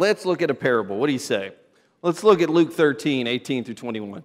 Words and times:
Let's 0.00 0.24
look 0.24 0.40
at 0.40 0.50
a 0.50 0.54
parable. 0.54 0.96
What 0.96 1.08
do 1.08 1.12
you 1.12 1.18
say? 1.18 1.52
Let's 2.00 2.24
look 2.24 2.40
at 2.40 2.48
Luke 2.48 2.72
13, 2.72 3.26
18 3.26 3.64
through 3.64 3.74
21. 3.74 4.22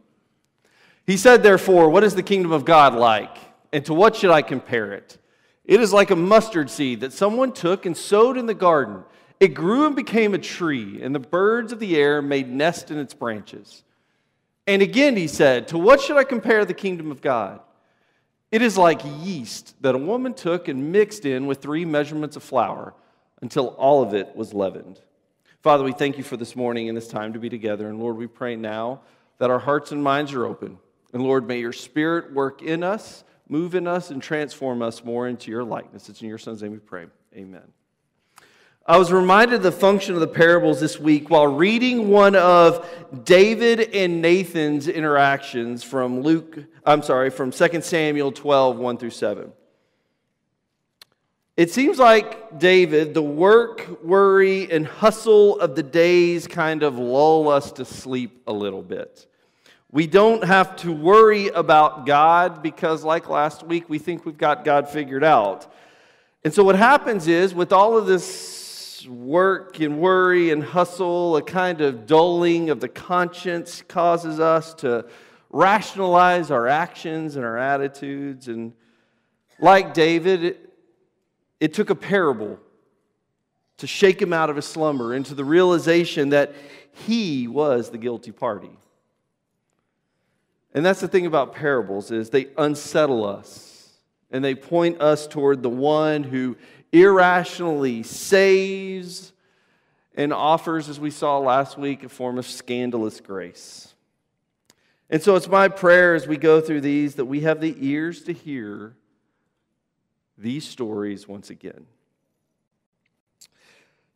He 1.05 1.17
said, 1.17 1.43
Therefore, 1.43 1.89
what 1.89 2.05
is 2.05 2.15
the 2.15 2.23
kingdom 2.23 2.53
of 2.53 2.63
God 2.63 2.93
like? 2.93 3.35
And 3.73 3.85
to 3.85 3.93
what 3.93 4.15
should 4.15 4.31
I 4.31 4.41
compare 4.41 4.93
it? 4.93 5.17
It 5.65 5.81
is 5.81 5.91
like 5.91 6.11
a 6.11 6.15
mustard 6.15 6.69
seed 6.69 7.01
that 7.01 7.11
someone 7.11 7.51
took 7.51 7.85
and 7.85 7.97
sowed 7.97 8.37
in 8.37 8.45
the 8.45 8.53
garden. 8.53 9.03
It 9.41 9.49
grew 9.49 9.85
and 9.85 9.97
became 9.97 10.33
a 10.33 10.37
tree, 10.37 11.01
and 11.01 11.13
the 11.13 11.19
birds 11.19 11.73
of 11.73 11.79
the 11.79 11.97
air 11.97 12.21
made 12.21 12.49
nest 12.49 12.89
in 12.89 12.97
its 12.97 13.13
branches. 13.13 13.83
And 14.65 14.81
again 14.81 15.17
he 15.17 15.27
said, 15.27 15.67
To 15.67 15.77
what 15.77 15.99
should 15.99 16.15
I 16.15 16.23
compare 16.23 16.63
the 16.63 16.73
kingdom 16.73 17.11
of 17.11 17.19
God? 17.19 17.59
It 18.49 18.61
is 18.61 18.77
like 18.77 19.01
yeast 19.19 19.75
that 19.81 19.93
a 19.93 19.97
woman 19.97 20.35
took 20.35 20.69
and 20.69 20.93
mixed 20.93 21.25
in 21.25 21.47
with 21.47 21.61
three 21.61 21.83
measurements 21.83 22.37
of 22.37 22.43
flour 22.43 22.93
until 23.41 23.67
all 23.71 24.01
of 24.01 24.13
it 24.13 24.33
was 24.37 24.53
leavened. 24.53 25.01
Father, 25.65 25.83
we 25.83 25.93
thank 25.93 26.19
you 26.19 26.23
for 26.23 26.37
this 26.37 26.55
morning 26.55 26.89
and 26.89 26.95
this 26.95 27.07
time 27.07 27.33
to 27.33 27.39
be 27.39 27.49
together. 27.49 27.89
And 27.89 27.99
Lord, 27.99 28.17
we 28.17 28.27
pray 28.27 28.55
now 28.55 29.01
that 29.39 29.49
our 29.49 29.57
hearts 29.57 29.91
and 29.91 30.03
minds 30.03 30.31
are 30.31 30.45
open. 30.45 30.77
And 31.11 31.23
Lord, 31.23 31.47
may 31.47 31.59
your 31.59 31.73
spirit 31.73 32.31
work 32.31 32.61
in 32.61 32.83
us, 32.83 33.23
move 33.49 33.73
in 33.73 33.87
us, 33.87 34.11
and 34.11 34.21
transform 34.21 34.83
us 34.83 35.03
more 35.03 35.27
into 35.27 35.49
your 35.49 35.63
likeness. 35.63 36.07
It's 36.07 36.21
in 36.21 36.27
your 36.27 36.37
son's 36.37 36.61
name 36.61 36.73
we 36.73 36.77
pray. 36.77 37.07
Amen. 37.35 37.63
I 38.85 38.97
was 38.97 39.11
reminded 39.11 39.55
of 39.55 39.63
the 39.63 39.71
function 39.71 40.13
of 40.13 40.19
the 40.19 40.27
parables 40.27 40.79
this 40.79 40.99
week 40.99 41.31
while 41.31 41.47
reading 41.47 42.09
one 42.11 42.35
of 42.35 42.87
David 43.23 43.89
and 43.91 44.21
Nathan's 44.21 44.87
interactions 44.87 45.81
from 45.81 46.21
Luke, 46.21 46.59
I'm 46.85 47.01
sorry, 47.01 47.31
from 47.31 47.49
2 47.49 47.81
Samuel 47.81 48.31
12, 48.31 48.77
1 48.77 48.97
through 48.99 49.09
7. 49.09 49.51
It 51.57 51.71
seems 51.71 51.97
like 51.99 52.59
David, 52.59 53.13
the 53.13 53.21
work, 53.21 54.03
worry, 54.03 54.69
and 54.69 54.85
hustle 54.85 55.57
of 55.61 55.73
the 55.73 55.83
days 55.83 56.47
kind 56.47 56.83
of 56.83 56.97
lull 56.97 57.47
us 57.47 57.71
to 57.73 57.85
sleep 57.85 58.41
a 58.45 58.51
little 58.51 58.81
bit. 58.81 59.25
We 59.89 60.05
don't 60.05 60.43
have 60.43 60.75
to 60.77 60.91
worry 60.91 61.47
about 61.47 62.05
God 62.05 62.61
because, 62.61 63.05
like 63.05 63.29
last 63.29 63.63
week, 63.63 63.87
we 63.87 63.99
think 63.99 64.25
we've 64.25 64.37
got 64.37 64.65
God 64.65 64.89
figured 64.89 65.23
out. 65.23 65.73
And 66.43 66.53
so, 66.53 66.61
what 66.61 66.75
happens 66.75 67.29
is, 67.29 67.55
with 67.55 67.71
all 67.71 67.97
of 67.97 68.05
this 68.05 69.07
work 69.07 69.79
and 69.79 70.01
worry 70.01 70.51
and 70.51 70.61
hustle, 70.61 71.37
a 71.37 71.41
kind 71.41 71.79
of 71.79 72.05
dulling 72.05 72.69
of 72.69 72.81
the 72.81 72.89
conscience 72.89 73.81
causes 73.87 74.41
us 74.41 74.73
to 74.73 75.05
rationalize 75.51 76.51
our 76.51 76.67
actions 76.67 77.37
and 77.37 77.45
our 77.45 77.57
attitudes. 77.57 78.49
And 78.49 78.73
like 79.57 79.93
David, 79.93 80.64
it 81.59 81.73
took 81.73 81.89
a 81.89 81.95
parable 81.95 82.59
to 83.77 83.87
shake 83.87 84.21
him 84.21 84.33
out 84.33 84.49
of 84.49 84.55
his 84.55 84.65
slumber 84.65 85.13
into 85.13 85.33
the 85.33 85.43
realization 85.43 86.29
that 86.29 86.53
he 86.91 87.47
was 87.47 87.89
the 87.89 87.97
guilty 87.97 88.31
party. 88.31 88.71
And 90.73 90.85
that's 90.85 91.01
the 91.01 91.07
thing 91.07 91.25
about 91.25 91.55
parables 91.55 92.11
is 92.11 92.29
they 92.29 92.47
unsettle 92.57 93.25
us 93.25 93.93
and 94.31 94.43
they 94.43 94.55
point 94.55 95.01
us 95.01 95.27
toward 95.27 95.63
the 95.63 95.69
one 95.69 96.23
who 96.23 96.57
irrationally 96.91 98.03
saves 98.03 99.33
and 100.15 100.33
offers 100.33 100.89
as 100.89 100.99
we 100.99 101.11
saw 101.11 101.37
last 101.37 101.77
week 101.77 102.03
a 102.03 102.09
form 102.09 102.37
of 102.37 102.45
scandalous 102.45 103.19
grace. 103.19 103.93
And 105.09 105.21
so 105.21 105.35
it's 105.35 105.47
my 105.47 105.67
prayer 105.67 106.15
as 106.15 106.27
we 106.27 106.37
go 106.37 106.59
through 106.61 106.81
these 106.81 107.15
that 107.15 107.25
we 107.25 107.41
have 107.41 107.61
the 107.61 107.75
ears 107.79 108.23
to 108.23 108.33
hear 108.33 108.95
these 110.37 110.67
stories 110.67 111.27
once 111.27 111.49
again. 111.49 111.85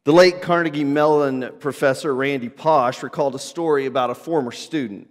The 0.05 0.13
late 0.13 0.41
Carnegie 0.41 0.83
Mellon 0.83 1.51
professor 1.59 2.15
Randy 2.15 2.49
Pausch 2.49 3.03
recalled 3.03 3.35
a 3.35 3.39
story 3.39 3.85
about 3.85 4.09
a 4.09 4.15
former 4.15 4.51
student. 4.51 5.09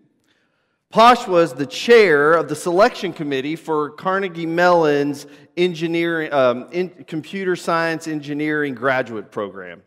Posh 0.90 1.26
was 1.26 1.52
the 1.52 1.66
chair 1.66 2.32
of 2.32 2.48
the 2.48 2.56
selection 2.56 3.12
committee 3.12 3.56
for 3.56 3.90
Carnegie 3.90 4.46
Mellon's 4.46 5.26
engineering, 5.56 6.32
um, 6.32 6.68
computer 7.06 7.56
science 7.56 8.08
engineering 8.08 8.74
graduate 8.74 9.30
program. 9.30 9.82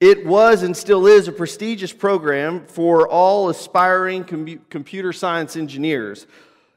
It 0.00 0.26
was 0.26 0.64
and 0.64 0.76
still 0.76 1.06
is 1.06 1.28
a 1.28 1.32
prestigious 1.32 1.92
program 1.92 2.66
for 2.66 3.08
all 3.08 3.48
aspiring 3.48 4.24
com- 4.24 4.60
computer 4.68 5.12
science 5.12 5.56
engineers 5.56 6.26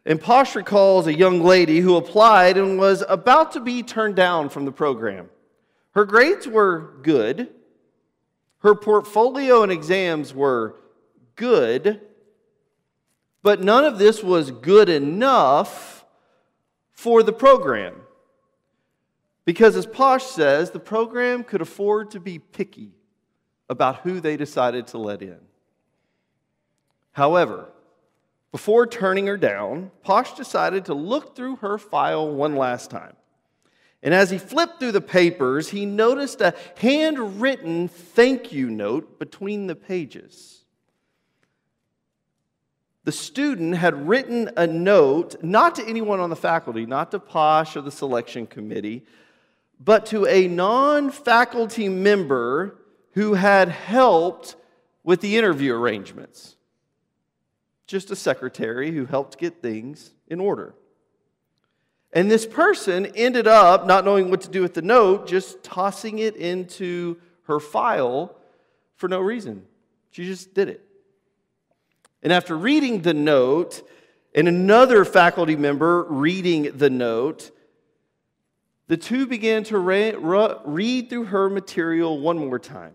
and 0.06 0.22
Pausch 0.22 0.56
recalls 0.56 1.08
a 1.08 1.14
young 1.14 1.42
lady 1.42 1.80
who 1.80 1.96
applied 1.96 2.58
and 2.58 2.78
was 2.78 3.04
about 3.10 3.54
to 3.54 3.60
be 3.60 3.82
turned 3.82 4.16
down 4.16 4.50
from 4.50 4.66
the 4.66 4.72
program. 4.72 5.30
Her 5.92 6.06
grades 6.06 6.48
were 6.48 6.94
good, 7.02 7.50
her 8.60 8.76
portfolio 8.76 9.64
and 9.64 9.72
exams 9.72 10.34
were 10.34 10.76
good, 11.36 12.02
but 13.42 13.62
none 13.64 13.84
of 13.84 13.98
this 13.98 14.24
was 14.24 14.52
good 14.52 14.90
enough 14.90 16.06
for 16.92 17.24
the 17.24 17.34
program. 17.34 17.96
Because, 19.46 19.76
as 19.76 19.86
Pausch 19.86 20.24
says, 20.24 20.72
the 20.72 20.80
program 20.80 21.44
could 21.44 21.62
afford 21.62 22.12
to 22.12 22.20
be 22.20 22.40
picky 22.40 22.92
about 23.70 23.98
who 23.98 24.20
they 24.20 24.38
decided 24.38 24.88
to 24.88 24.98
let 24.98 25.22
in. 25.22 25.38
However, 27.12 27.70
before 28.56 28.88
turning 28.88 29.28
her 29.28 29.36
down, 29.36 29.92
Pausch 30.02 30.32
decided 30.32 30.86
to 30.86 30.94
look 30.94 31.36
through 31.36 31.58
her 31.58 31.78
file 31.78 32.32
one 32.32 32.56
last 32.56 32.90
time. 32.90 33.14
And 34.02 34.14
as 34.14 34.30
he 34.30 34.38
flipped 34.38 34.80
through 34.80 34.94
the 34.94 35.02
papers, 35.02 35.68
he 35.68 35.86
noticed 35.86 36.40
a 36.40 36.54
handwritten 36.78 37.90
thank 37.90 38.54
you 38.54 38.70
note 38.70 39.20
between 39.20 39.68
the 39.68 39.76
pages. 39.76 40.64
The 43.04 43.12
student 43.12 43.76
had 43.76 44.08
written 44.08 44.50
a 44.56 44.66
note, 44.66 45.36
not 45.44 45.76
to 45.76 45.86
anyone 45.86 46.22
on 46.22 46.30
the 46.30 46.38
faculty, 46.38 46.86
not 46.86 47.12
to 47.12 47.20
Pausch 47.20 47.76
or 47.76 47.82
the 47.82 47.92
selection 47.92 48.48
committee, 48.48 49.04
but 49.82 50.06
to 50.06 50.26
a 50.28 50.48
non 50.48 51.12
faculty 51.12 51.90
member 51.90 52.78
who 53.16 53.34
had 53.34 53.68
helped 53.68 54.56
with 55.04 55.20
the 55.20 55.36
interview 55.36 55.74
arrangements 55.74 56.56
just 57.88 58.12
a 58.12 58.16
secretary 58.16 58.92
who 58.92 59.06
helped 59.06 59.38
get 59.38 59.62
things 59.62 60.14
in 60.28 60.40
order. 60.40 60.74
And 62.14 62.32
this 62.32 62.46
person 62.46 63.08
ended 63.08 63.46
up 63.46 63.86
not 63.86 64.06
knowing 64.06 64.30
what 64.30 64.42
to 64.42 64.50
do 64.50 64.62
with 64.62 64.74
the 64.74 64.82
note, 64.82 65.28
just 65.28 65.64
tossing 65.64 66.20
it 66.20 66.36
into 66.36 67.18
her 67.44 67.60
file 67.60 68.36
for 68.96 69.08
no 69.08 69.20
reason. 69.20 69.66
She 70.12 70.26
just 70.26 70.54
did 70.54 70.70
it. 70.70 70.82
And 72.24 72.32
after 72.32 72.58
reading 72.58 73.02
the 73.02 73.14
note, 73.14 73.88
and 74.34 74.48
another 74.48 75.06
faculty 75.06 75.56
member 75.56 76.04
reading 76.04 76.72
the 76.78 76.90
note, 76.90 77.52
the 78.88 78.98
two 78.98 79.28
began 79.28 79.64
to 79.66 79.78
re- 79.78 80.16
re- 80.16 80.56
read 80.64 81.10
through 81.10 81.26
her 81.26 81.50
material 81.50 82.20
one 82.20 82.38
more 82.38 82.60
time, 82.60 82.94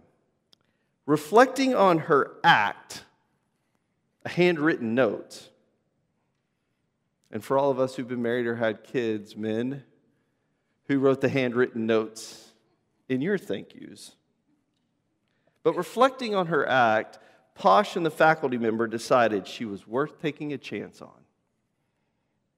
reflecting 1.06 1.74
on 1.74 1.98
her 1.98 2.32
act 2.42 3.04
a 4.24 4.28
handwritten 4.28 4.94
note. 4.94 5.48
And 7.30 7.44
for 7.44 7.56
all 7.56 7.70
of 7.70 7.78
us 7.78 7.94
who've 7.94 8.08
been 8.08 8.22
married 8.22 8.46
or 8.46 8.56
had 8.56 8.84
kids, 8.84 9.36
men, 9.36 9.84
who 10.88 10.98
wrote 10.98 11.20
the 11.20 11.28
handwritten 11.28 11.86
notes 11.86 12.52
in 13.08 13.20
your 13.20 13.38
thank 13.38 13.74
yous. 13.74 14.16
But 15.62 15.76
reflecting 15.76 16.34
on 16.34 16.46
her 16.46 16.66
act, 16.68 17.18
Pausch 17.54 17.96
and 17.96 18.04
the 18.04 18.10
faculty 18.10 18.58
member 18.58 18.86
decided 18.86 19.46
she 19.46 19.64
was 19.64 19.86
worth 19.86 20.20
taking 20.20 20.52
a 20.52 20.58
chance 20.58 21.00
on. 21.02 21.10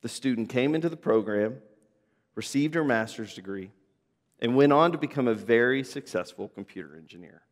The 0.01 0.09
student 0.09 0.49
came 0.49 0.75
into 0.75 0.89
the 0.89 0.97
program, 0.97 1.59
received 2.35 2.75
her 2.75 2.85
master's 2.85 3.35
degree, 3.35 3.71
and 4.41 4.57
went 4.57 4.73
on 4.73 4.93
to 4.93 4.99
become 4.99 5.29
a 5.29 5.35
very 5.35 5.85
successful 5.85 6.49
computer 6.49 6.97
engineer. 6.97 7.43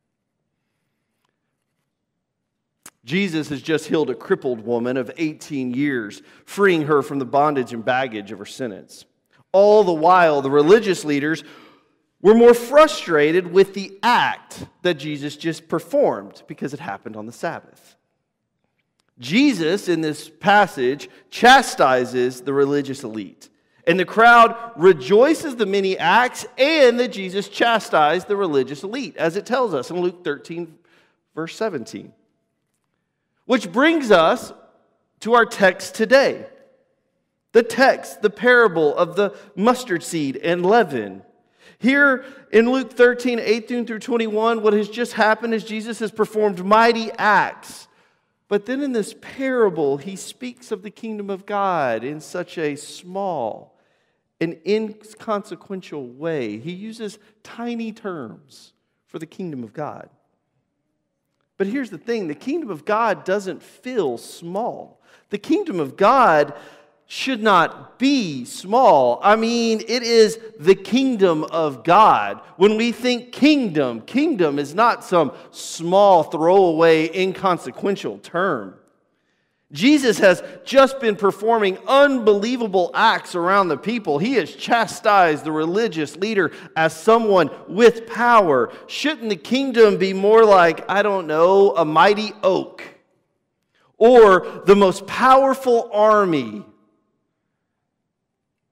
Jesus 3.05 3.49
has 3.49 3.63
just 3.63 3.87
healed 3.87 4.11
a 4.11 4.15
crippled 4.15 4.61
woman 4.61 4.97
of 4.97 5.11
18 5.17 5.73
years, 5.73 6.23
freeing 6.45 6.83
her 6.83 7.03
from 7.03 7.19
the 7.19 7.25
bondage 7.25 7.73
and 7.73 7.85
baggage 7.85 8.31
of 8.31 8.39
her 8.39 8.47
sentence. 8.47 9.07
All 9.53 9.85
the 9.85 9.93
while, 9.93 10.43
the 10.43 10.51
religious 10.51 11.05
leaders 11.05 11.43
were 12.21 12.35
more 12.35 12.55
frustrated 12.55 13.51
with 13.51 13.73
the 13.75 13.99
act 14.03 14.67
that 14.83 14.95
Jesus 14.95 15.37
just 15.37 15.69
performed 15.69 16.43
because 16.47 16.75
it 16.75 16.81
happened 16.81 17.17
on 17.17 17.27
the 17.27 17.33
Sabbath. 17.33 17.97
Jesus, 19.19 19.89
in 19.89 20.03
this 20.03 20.29
passage, 20.29 21.09
chastises 21.31 22.43
the 22.43 22.53
religious 22.53 23.03
elite. 23.03 23.49
And 23.87 23.99
the 23.99 24.05
crowd 24.05 24.57
rejoices 24.77 25.57
the 25.57 25.67
many 25.67 25.97
acts 25.99 26.47
and 26.59 27.01
that 27.01 27.13
Jesus 27.13 27.49
chastised 27.49 28.29
the 28.29 28.37
religious 28.37 28.83
elite, 28.83 29.17
as 29.17 29.37
it 29.37 29.47
tells 29.47 29.75
us 29.75 29.91
in 29.91 30.01
Luke 30.01 30.23
13, 30.23 30.79
verse 31.35 31.57
17. 31.57 32.13
Which 33.51 33.73
brings 33.73 34.13
us 34.13 34.53
to 35.19 35.35
our 35.35 35.45
text 35.45 35.97
today. 35.97 36.47
The 37.51 37.65
text, 37.65 38.23
the 38.23 38.31
parable 38.31 38.97
of 38.97 39.17
the 39.17 39.37
mustard 39.57 40.05
seed 40.05 40.37
and 40.37 40.65
leaven. 40.65 41.25
Here 41.77 42.25
in 42.53 42.71
Luke 42.71 42.93
13, 42.93 43.41
18 43.41 43.87
through 43.87 43.99
21, 43.99 44.63
what 44.63 44.73
has 44.73 44.89
just 44.89 45.15
happened 45.15 45.53
is 45.53 45.65
Jesus 45.65 45.99
has 45.99 46.13
performed 46.13 46.65
mighty 46.65 47.11
acts. 47.19 47.89
But 48.47 48.67
then 48.67 48.83
in 48.85 48.93
this 48.93 49.17
parable, 49.21 49.97
he 49.97 50.15
speaks 50.15 50.71
of 50.71 50.83
the 50.83 50.91
kingdom 50.93 51.29
of 51.29 51.45
God 51.45 52.05
in 52.05 52.21
such 52.21 52.57
a 52.57 52.77
small 52.77 53.77
and 54.41 54.59
inconsequential 54.65 56.07
way. 56.07 56.59
He 56.59 56.71
uses 56.71 57.19
tiny 57.43 57.91
terms 57.91 58.75
for 59.09 59.19
the 59.19 59.27
kingdom 59.27 59.65
of 59.65 59.73
God. 59.73 60.09
But 61.61 61.67
here's 61.67 61.91
the 61.91 61.99
thing 61.99 62.27
the 62.27 62.35
kingdom 62.35 62.71
of 62.71 62.87
God 62.87 63.23
doesn't 63.27 63.63
feel 63.63 64.17
small. 64.17 64.99
The 65.29 65.37
kingdom 65.37 65.79
of 65.79 65.95
God 65.95 66.55
should 67.05 67.43
not 67.43 67.99
be 67.99 68.47
small. 68.47 69.21
I 69.23 69.37
mean, 69.37 69.83
it 69.87 70.03
is 70.03 70.39
the 70.59 70.75
kingdom 70.75 71.45
of 71.45 71.85
God. 71.85 72.41
When 72.57 72.79
we 72.79 72.93
think 72.93 73.33
kingdom, 73.33 74.01
kingdom 74.01 74.59
is 74.59 74.75
not 74.75 75.05
some 75.05 75.33
small, 75.51 76.23
throwaway, 76.23 77.15
inconsequential 77.15 78.21
term. 78.21 78.80
Jesus 79.73 80.19
has 80.19 80.43
just 80.65 80.99
been 80.99 81.15
performing 81.15 81.79
unbelievable 81.87 82.91
acts 82.93 83.37
around 83.37 83.69
the 83.69 83.77
people. 83.77 84.19
He 84.19 84.35
has 84.35 84.55
chastised 84.55 85.45
the 85.45 85.53
religious 85.53 86.17
leader 86.17 86.51
as 86.75 86.95
someone 86.95 87.51
with 87.69 88.09
power. 88.09 88.73
Shouldn't 88.89 89.29
the 89.29 89.37
kingdom 89.37 89.97
be 89.97 90.13
more 90.13 90.45
like, 90.45 90.89
I 90.91 91.03
don't 91.03 91.29
know, 91.29 91.77
a 91.77 91.85
mighty 91.85 92.33
oak 92.43 92.83
or 93.97 94.63
the 94.65 94.75
most 94.75 95.07
powerful 95.07 95.89
army 95.93 96.65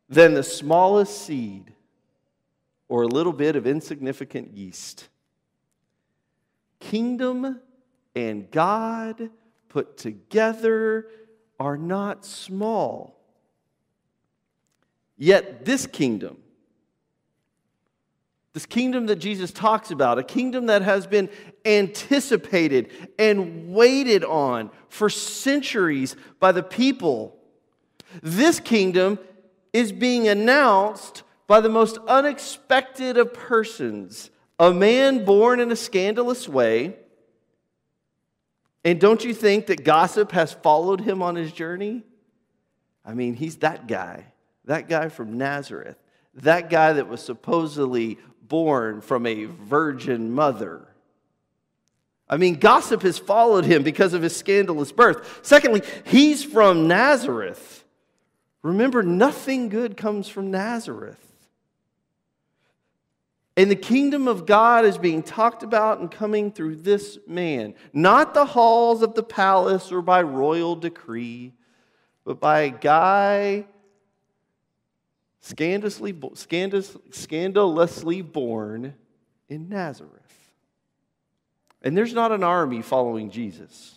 than 0.08 0.34
the 0.34 0.42
smallest 0.42 1.26
seed 1.26 1.72
or 2.88 3.02
a 3.02 3.06
little 3.06 3.34
bit 3.34 3.54
of 3.54 3.66
insignificant 3.66 4.56
yeast. 4.56 5.08
Kingdom 6.80 7.60
and 8.16 8.50
God 8.50 9.30
put 9.68 9.96
together 9.96 11.06
are 11.58 11.76
not 11.76 12.24
small. 12.24 13.18
Yet, 15.16 15.64
this 15.64 15.86
kingdom, 15.86 16.38
this 18.52 18.66
kingdom 18.66 19.06
that 19.06 19.16
Jesus 19.16 19.50
talks 19.50 19.90
about, 19.90 20.18
a 20.18 20.22
kingdom 20.22 20.66
that 20.66 20.82
has 20.82 21.06
been 21.06 21.28
anticipated 21.64 22.90
and 23.18 23.72
waited 23.72 24.24
on 24.24 24.70
for 24.88 25.10
centuries 25.10 26.16
by 26.38 26.52
the 26.52 26.62
people, 26.62 27.36
this 28.22 28.60
kingdom 28.60 29.18
is 29.72 29.92
being 29.92 30.28
announced 30.28 31.24
by 31.46 31.60
the 31.60 31.68
most 31.68 31.98
unexpected 32.06 33.16
of 33.16 33.34
persons 33.34 34.30
a 34.58 34.72
man 34.72 35.24
born 35.24 35.60
in 35.60 35.70
a 35.70 35.76
scandalous 35.76 36.48
way. 36.48 36.96
And 38.84 39.00
don't 39.00 39.24
you 39.24 39.34
think 39.34 39.66
that 39.66 39.84
gossip 39.84 40.32
has 40.32 40.52
followed 40.52 41.00
him 41.00 41.22
on 41.22 41.34
his 41.34 41.52
journey? 41.52 42.04
I 43.04 43.14
mean, 43.14 43.34
he's 43.34 43.56
that 43.58 43.86
guy, 43.86 44.26
that 44.66 44.88
guy 44.88 45.08
from 45.08 45.38
Nazareth, 45.38 45.96
that 46.34 46.70
guy 46.70 46.92
that 46.92 47.08
was 47.08 47.20
supposedly 47.20 48.18
born 48.42 49.00
from 49.00 49.26
a 49.26 49.44
virgin 49.44 50.32
mother. 50.32 50.86
I 52.28 52.36
mean, 52.36 52.56
gossip 52.56 53.02
has 53.02 53.18
followed 53.18 53.64
him 53.64 53.82
because 53.82 54.12
of 54.12 54.22
his 54.22 54.36
scandalous 54.36 54.92
birth. 54.92 55.40
Secondly, 55.42 55.82
he's 56.04 56.44
from 56.44 56.86
Nazareth. 56.86 57.84
Remember, 58.62 59.02
nothing 59.02 59.68
good 59.68 59.96
comes 59.96 60.28
from 60.28 60.50
Nazareth. 60.50 61.24
And 63.58 63.68
the 63.68 63.76
kingdom 63.76 64.28
of 64.28 64.46
God 64.46 64.84
is 64.84 64.98
being 64.98 65.20
talked 65.20 65.64
about 65.64 65.98
and 65.98 66.08
coming 66.08 66.52
through 66.52 66.76
this 66.76 67.18
man, 67.26 67.74
not 67.92 68.32
the 68.32 68.44
halls 68.44 69.02
of 69.02 69.14
the 69.16 69.22
palace 69.24 69.90
or 69.90 70.00
by 70.00 70.22
royal 70.22 70.76
decree, 70.76 71.54
but 72.24 72.38
by 72.38 72.60
a 72.60 72.70
guy 72.70 73.66
scandalously, 75.40 76.16
scandalously 77.10 78.22
born 78.22 78.94
in 79.48 79.68
Nazareth. 79.68 80.12
And 81.82 81.96
there's 81.96 82.14
not 82.14 82.30
an 82.30 82.44
army 82.44 82.80
following 82.80 83.28
Jesus. 83.28 83.96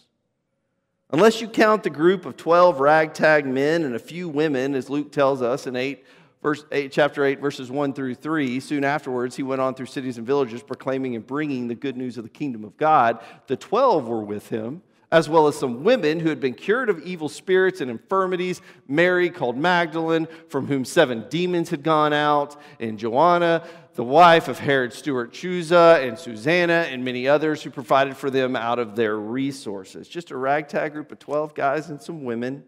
Unless 1.12 1.40
you 1.40 1.48
count 1.48 1.84
the 1.84 1.92
group 1.92 2.26
of 2.26 2.36
12 2.36 2.80
ragtag 2.80 3.46
men 3.46 3.84
and 3.84 3.94
a 3.94 4.00
few 4.00 4.28
women, 4.28 4.74
as 4.74 4.90
Luke 4.90 5.12
tells 5.12 5.44
us 5.44 5.68
in 5.68 5.76
8, 5.76 6.04
verse 6.42 6.66
8, 6.72 6.92
chapter 6.92 7.24
8, 7.24 7.40
verses 7.40 7.72
1 7.72 7.94
through 7.94 8.16
3. 8.16 8.60
Soon 8.60 8.84
afterwards, 8.84 9.36
he 9.36 9.44
went 9.44 9.62
on 9.62 9.76
through 9.76 9.86
cities 9.88 10.18
and 10.18 10.26
villages, 10.26 10.64
proclaiming 10.64 11.16
and 11.16 11.26
bringing 11.26 11.68
the 11.68 11.76
good 11.76 11.98
news 11.98 12.18
of 12.18 12.24
the 12.24 12.30
kingdom 12.30 12.64
of 12.64 12.78
God. 12.78 13.24
The 13.48 13.58
12 13.58 14.08
were 14.08 14.24
with 14.24 14.50
him, 14.50 14.82
as 15.12 15.28
well 15.28 15.48
as 15.48 15.58
some 15.58 15.84
women 15.84 16.20
who 16.20 16.30
had 16.30 16.40
been 16.40 16.54
cured 16.54 16.90
of 16.90 17.02
evil 17.02 17.30
spirits 17.30 17.82
and 17.82 17.92
infirmities 17.92 18.62
Mary, 18.88 19.30
called 19.30 19.58
Magdalene, 19.58 20.28
from 20.50 20.68
whom 20.68 20.86
seven 20.86 21.26
demons 21.30 21.70
had 21.70 21.84
gone 21.84 22.14
out, 22.14 22.60
and 22.80 22.98
Joanna 22.98 23.64
the 23.94 24.04
wife 24.04 24.48
of 24.48 24.58
Herod 24.58 24.94
steward 24.94 25.34
Chuza, 25.34 26.08
and 26.08 26.18
Susanna 26.18 26.86
and 26.90 27.04
many 27.04 27.28
others 27.28 27.62
who 27.62 27.70
provided 27.70 28.16
for 28.16 28.30
them 28.30 28.56
out 28.56 28.80
of 28.80 28.96
their 28.96 29.18
resources. 29.18 30.08
Just 30.08 30.32
a 30.32 30.38
ragtag 30.38 30.94
group 30.94 31.12
of 31.12 31.20
12 31.20 31.54
guys 31.54 31.90
and 31.90 32.02
some 32.02 32.24
women. 32.24 32.64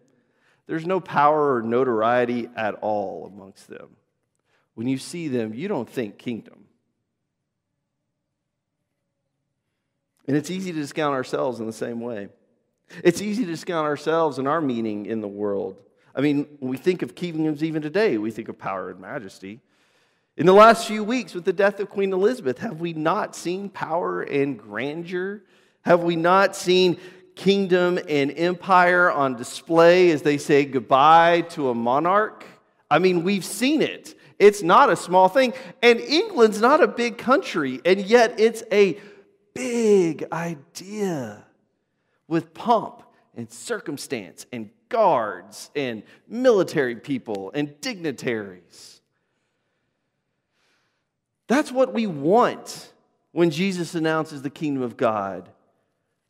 There's 0.68 0.86
no 0.86 1.00
power 1.00 1.56
or 1.56 1.62
notoriety 1.62 2.50
at 2.56 2.76
all 2.76 3.32
amongst 3.34 3.68
them. 3.68 3.98
When 4.76 4.88
you 4.88 4.98
see 4.98 5.28
them, 5.28 5.54
you 5.54 5.68
don't 5.68 5.90
think 5.90 6.18
kingdom. 6.18 6.66
And 10.28 10.38
it's 10.38 10.50
easy 10.50 10.72
to 10.72 10.80
discount 10.80 11.14
ourselves 11.14 11.60
in 11.60 11.66
the 11.66 11.74
same 11.74 12.00
way. 12.00 12.30
It's 13.04 13.22
easy 13.22 13.44
to 13.46 13.52
discount 13.52 13.86
ourselves 13.86 14.40
and 14.40 14.48
our 14.48 14.62
meaning 14.62 15.06
in 15.06 15.22
the 15.22 15.28
world. 15.28 15.78
I 16.16 16.22
mean, 16.22 16.48
when 16.60 16.70
we 16.70 16.78
think 16.78 17.02
of 17.02 17.16
kingdoms 17.16 17.64
even 17.64 17.82
today, 17.82 18.18
we 18.18 18.32
think 18.32 18.48
of 18.48 18.58
power 18.58 18.90
and 18.90 19.00
majesty. 19.00 19.60
In 20.38 20.46
the 20.46 20.54
last 20.54 20.88
few 20.88 21.04
weeks, 21.04 21.34
with 21.34 21.46
the 21.46 21.54
death 21.54 21.80
of 21.80 21.90
Queen 21.90 22.14
Elizabeth, 22.14 22.60
have 22.60 22.80
we 22.80 22.94
not 22.94 23.36
seen 23.36 23.70
power 23.70 24.22
and 24.22 24.58
grandeur? 24.58 25.44
Have 25.82 26.02
we 26.04 26.16
not 26.16 26.56
seen 26.56 27.00
kingdom 27.36 28.00
and 28.08 28.32
empire 28.32 29.12
on 29.12 29.36
display 29.36 30.12
as 30.12 30.22
they 30.22 30.38
say 30.38 30.66
goodbye 30.66 31.42
to 31.52 31.70
a 31.70 31.76
monarch? 31.76 32.46
I 32.90 33.00
mean, 33.00 33.24
we've 33.24 33.46
seen 33.46 33.82
it. 33.82 34.16
It's 34.40 34.62
not 34.62 34.90
a 34.90 34.96
small 34.96 35.30
thing. 35.30 35.54
And 35.82 36.00
England's 36.00 36.62
not 36.62 36.82
a 36.82 36.88
big 36.88 37.18
country, 37.18 37.82
and 37.86 38.02
yet 38.02 38.40
it's 38.40 38.64
a 38.72 39.00
big 39.54 40.26
idea 40.32 41.46
with 42.28 42.54
pomp 42.54 43.04
and 43.36 43.52
circumstance 43.52 44.46
and 44.52 44.70
guards 44.90 45.72
and 45.76 46.04
military 46.28 46.96
people 46.96 47.52
and 47.54 47.80
dignitaries. 47.82 49.02
That's 51.48 51.72
what 51.72 51.94
we 51.94 52.08
want 52.08 52.92
when 53.32 53.50
Jesus 53.50 53.96
announces 53.96 54.42
the 54.42 54.50
kingdom 54.50 54.84
of 54.84 54.98
God. 54.98 55.50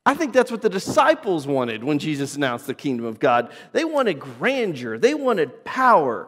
I 0.05 0.13
think 0.13 0.33
that's 0.33 0.51
what 0.51 0.61
the 0.61 0.69
disciples 0.69 1.47
wanted 1.47 1.83
when 1.83 1.97
Jesus 1.97 2.35
announced 2.35 2.67
the 2.67 2.73
kingdom 2.73 3.05
of 3.05 3.19
God. 3.19 3.53
They 3.71 3.85
wanted 3.85 4.19
grandeur, 4.19 4.97
they 4.97 5.13
wanted 5.13 5.63
power. 5.63 6.27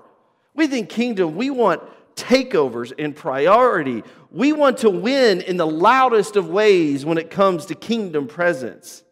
We 0.53 0.67
think 0.67 0.89
kingdom, 0.89 1.35
we 1.35 1.49
want 1.49 1.83
takeovers 2.15 2.93
and 2.97 3.15
priority. 3.15 4.03
We 4.31 4.53
want 4.53 4.77
to 4.79 4.89
win 4.89 5.41
in 5.41 5.57
the 5.57 5.67
loudest 5.67 6.35
of 6.35 6.49
ways 6.49 7.05
when 7.05 7.17
it 7.17 7.29
comes 7.29 7.65
to 7.67 7.75
kingdom 7.75 8.27
presence. 8.27 9.03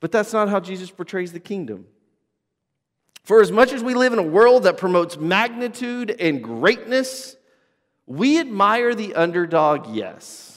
But 0.00 0.10
that's 0.10 0.32
not 0.32 0.48
how 0.48 0.60
Jesus 0.60 0.90
portrays 0.90 1.32
the 1.32 1.40
kingdom. 1.40 1.86
For 3.22 3.42
as 3.42 3.52
much 3.52 3.72
as 3.72 3.84
we 3.84 3.94
live 3.94 4.14
in 4.14 4.18
a 4.18 4.22
world 4.22 4.62
that 4.62 4.78
promotes 4.78 5.18
magnitude 5.18 6.16
and 6.18 6.42
greatness, 6.42 7.36
we 8.06 8.40
admire 8.40 8.94
the 8.94 9.14
underdog, 9.14 9.94
yes, 9.94 10.49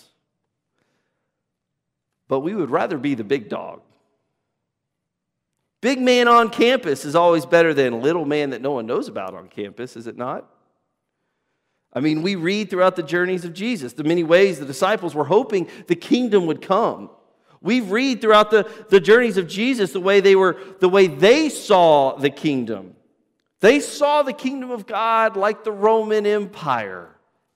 but 2.34 2.40
we 2.40 2.56
would 2.56 2.72
rather 2.72 2.98
be 2.98 3.14
the 3.14 3.24
big 3.24 3.48
dog. 3.48 3.80
Big 5.82 6.02
man 6.02 6.28
on 6.28 6.50
campus 6.50 7.06
is 7.06 7.14
always 7.14 7.46
better 7.46 7.76
than 7.76 8.02
little 8.02 8.26
man 8.26 8.50
that 8.50 8.60
no 8.60 8.72
one 8.72 8.88
knows 8.88 9.08
about 9.08 9.36
on 9.36 9.48
campus, 9.48 9.96
is 9.96 10.08
it 10.08 10.18
not? 10.18 10.50
I 11.94 12.00
mean, 12.00 12.24
we 12.24 12.34
read 12.34 12.72
throughout 12.72 12.96
the 12.96 13.04
journeys 13.04 13.46
of 13.46 13.54
Jesus 13.54 13.94
the 13.94 14.04
many 14.04 14.24
ways 14.24 14.58
the 14.58 14.66
disciples 14.66 15.14
were 15.14 15.26
hoping 15.26 15.68
the 15.86 15.96
kingdom 15.96 16.48
would 16.48 16.60
come. 16.60 17.12
We 17.62 17.82
read 17.82 18.20
throughout 18.20 18.50
the, 18.50 18.68
the 18.90 19.00
journeys 19.00 19.38
of 19.38 19.48
Jesus 19.48 19.92
the 19.92 20.00
way 20.00 20.20
they 20.20 20.36
were, 20.36 20.58
the 20.80 20.90
way 20.90 21.06
they 21.06 21.50
saw 21.50 22.16
the 22.16 22.32
kingdom. 22.32 22.96
They 23.60 23.80
saw 23.80 24.24
the 24.24 24.34
kingdom 24.34 24.72
of 24.72 24.88
God 24.88 25.38
like 25.38 25.64
the 25.64 25.72
Roman 25.72 26.26
Empire 26.26 27.14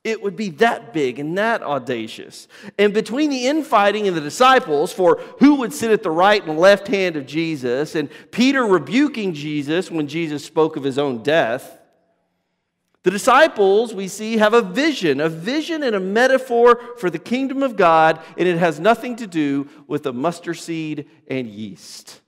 it 0.08 0.22
would 0.22 0.36
be 0.36 0.50
that 0.50 0.94
big 0.94 1.20
and 1.20 1.38
that 1.38 1.62
audacious. 1.62 2.48
And 2.78 2.94
between 2.94 3.30
the 3.30 3.48
infighting 3.48 4.08
and 4.08 4.16
the 4.16 4.22
disciples 4.22 4.94
for 4.94 5.18
who 5.40 5.56
would 5.56 5.74
sit 5.74 5.92
at 5.92 6.04
the 6.04 6.12
right 6.12 6.44
and 6.44 6.58
left 6.58 6.88
hand 6.88 7.16
of 7.16 7.26
Jesus, 7.26 7.96
and 7.96 8.10
Peter 8.32 8.66
rebuking 8.66 9.34
Jesus 9.34 9.92
when 9.92 10.08
Jesus 10.08 10.46
spoke 10.46 10.76
of 10.78 10.84
his 10.84 10.98
own 10.98 11.24
death, 11.24 11.78
The 13.08 13.12
disciples, 13.12 13.94
we 13.94 14.10
see, 14.10 14.36
have 14.36 14.54
a 14.54 14.62
vision, 14.62 15.22
a 15.22 15.30
vision 15.30 15.82
and 15.82 15.96
a 15.96 16.00
metaphor 16.00 16.82
for 16.98 17.10
the 17.10 17.20
kingdom 17.20 17.64
of 17.64 17.78
God, 17.78 18.20
and 18.38 18.48
it 18.48 18.58
has 18.58 18.82
nothing 18.82 19.16
to 19.18 19.28
do 19.28 19.70
with 19.88 20.04
the 20.04 20.12
mustard 20.12 20.58
seed 20.58 21.10
and 21.30 21.48
yeast. 21.48 22.20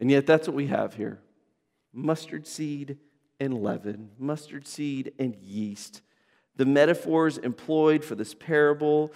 And 0.00 0.10
yet, 0.10 0.26
that's 0.26 0.46
what 0.46 0.54
we 0.54 0.66
have 0.66 0.92
here 0.92 1.18
mustard 1.92 2.46
seed 2.46 2.98
and 3.40 3.62
leaven, 3.62 4.10
mustard 4.18 4.66
seed 4.66 5.12
and 5.18 5.34
yeast. 5.36 6.02
The 6.56 6.66
metaphors 6.66 7.38
employed 7.38 8.04
for 8.04 8.14
this 8.14 8.34
parable 8.34 9.12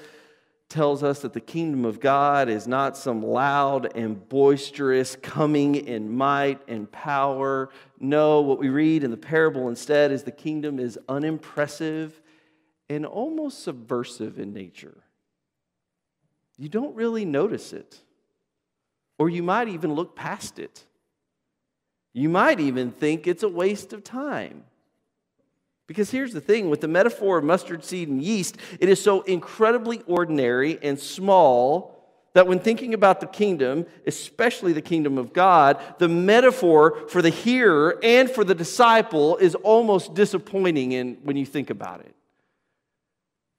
tells 0.69 1.03
us 1.03 1.21
that 1.21 1.33
the 1.33 1.41
kingdom 1.41 1.85
of 1.85 2.01
God 2.01 2.49
is 2.49 2.67
not 2.67 2.97
some 2.97 3.23
loud 3.23 3.97
and 3.97 4.29
boisterous 4.29 5.17
coming 5.23 5.77
in 5.77 6.11
might 6.17 6.61
and 6.67 6.91
power. 6.91 7.71
No, 8.01 8.41
what 8.41 8.59
we 8.59 8.69
read 8.69 9.05
in 9.05 9.13
the 9.13 9.17
parable 9.17 9.69
instead 9.69 10.11
is 10.11 10.25
the 10.25 10.33
kingdom 10.33 10.81
is 10.81 10.99
unimpressive 11.09 12.21
and 12.89 13.07
almost 13.07 13.63
subversive 13.63 14.39
in 14.39 14.53
nature. 14.53 15.05
You 16.59 16.69
don't 16.69 16.95
really 16.97 17.25
notice 17.25 17.73
it. 17.73 18.01
Or 19.19 19.31
you 19.31 19.43
might 19.43 19.69
even 19.69 19.95
look 19.95 20.17
past 20.17 20.59
it. 20.59 20.85
You 22.17 22.31
might 22.31 22.61
even 22.61 22.93
think 22.93 23.27
it's 23.27 23.43
a 23.43 23.49
waste 23.49 23.93
of 23.93 24.03
time. 24.03 24.65
Because 25.87 26.11
here's 26.11 26.33
the 26.33 26.41
thing 26.41 26.71
with 26.71 26.81
the 26.81 26.89
metaphor 26.89 27.37
of 27.37 27.45
mustard 27.45 27.85
seed 27.85 28.09
and 28.09 28.23
yeast, 28.23 28.57
it 28.81 28.89
is 28.89 29.03
so 29.03 29.21
incredibly 29.21 30.01
ordinary 30.07 30.79
and 30.83 30.99
small 30.99 31.95
that 32.33 32.47
when 32.47 32.59
thinking 32.59 32.95
about 32.95 33.21
the 33.21 33.27
kingdom, 33.27 33.85
especially 34.07 34.73
the 34.73 34.81
kingdom 34.81 35.19
of 35.19 35.35
God, 35.35 35.79
the 35.99 36.09
metaphor 36.09 37.07
for 37.09 37.21
the 37.21 37.29
hearer 37.29 37.99
and 38.03 38.31
for 38.31 38.45
the 38.45 38.55
disciple 38.55 39.37
is 39.37 39.55
almost 39.55 40.15
disappointing 40.15 40.93
in, 40.93 41.19
when 41.23 41.37
you 41.37 41.45
think 41.45 41.69
about 41.69 42.01
it. 42.01 42.15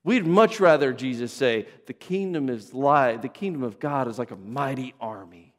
We'd 0.03 0.25
much 0.25 0.59
rather 0.59 0.93
Jesus 0.93 1.31
say, 1.31 1.67
the 1.85 1.93
kingdom 1.93 2.49
is 2.49 2.73
like 2.73 3.21
the 3.21 3.29
kingdom 3.29 3.61
of 3.61 3.79
God 3.79 4.07
is 4.07 4.17
like 4.17 4.31
a 4.31 4.35
mighty 4.35 4.95
army. 4.99 5.53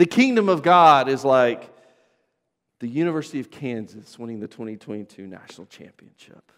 The 0.00 0.06
kingdom 0.06 0.48
of 0.48 0.62
God 0.62 1.10
is 1.10 1.26
like 1.26 1.70
the 2.78 2.88
University 2.88 3.38
of 3.38 3.50
Kansas 3.50 4.18
winning 4.18 4.40
the 4.40 4.48
2022 4.48 5.26
national 5.26 5.66
championship. 5.66 6.52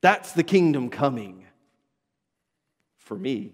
That's 0.00 0.32
the 0.32 0.42
kingdom 0.42 0.88
coming 0.88 1.44
for 2.96 3.18
me. 3.18 3.52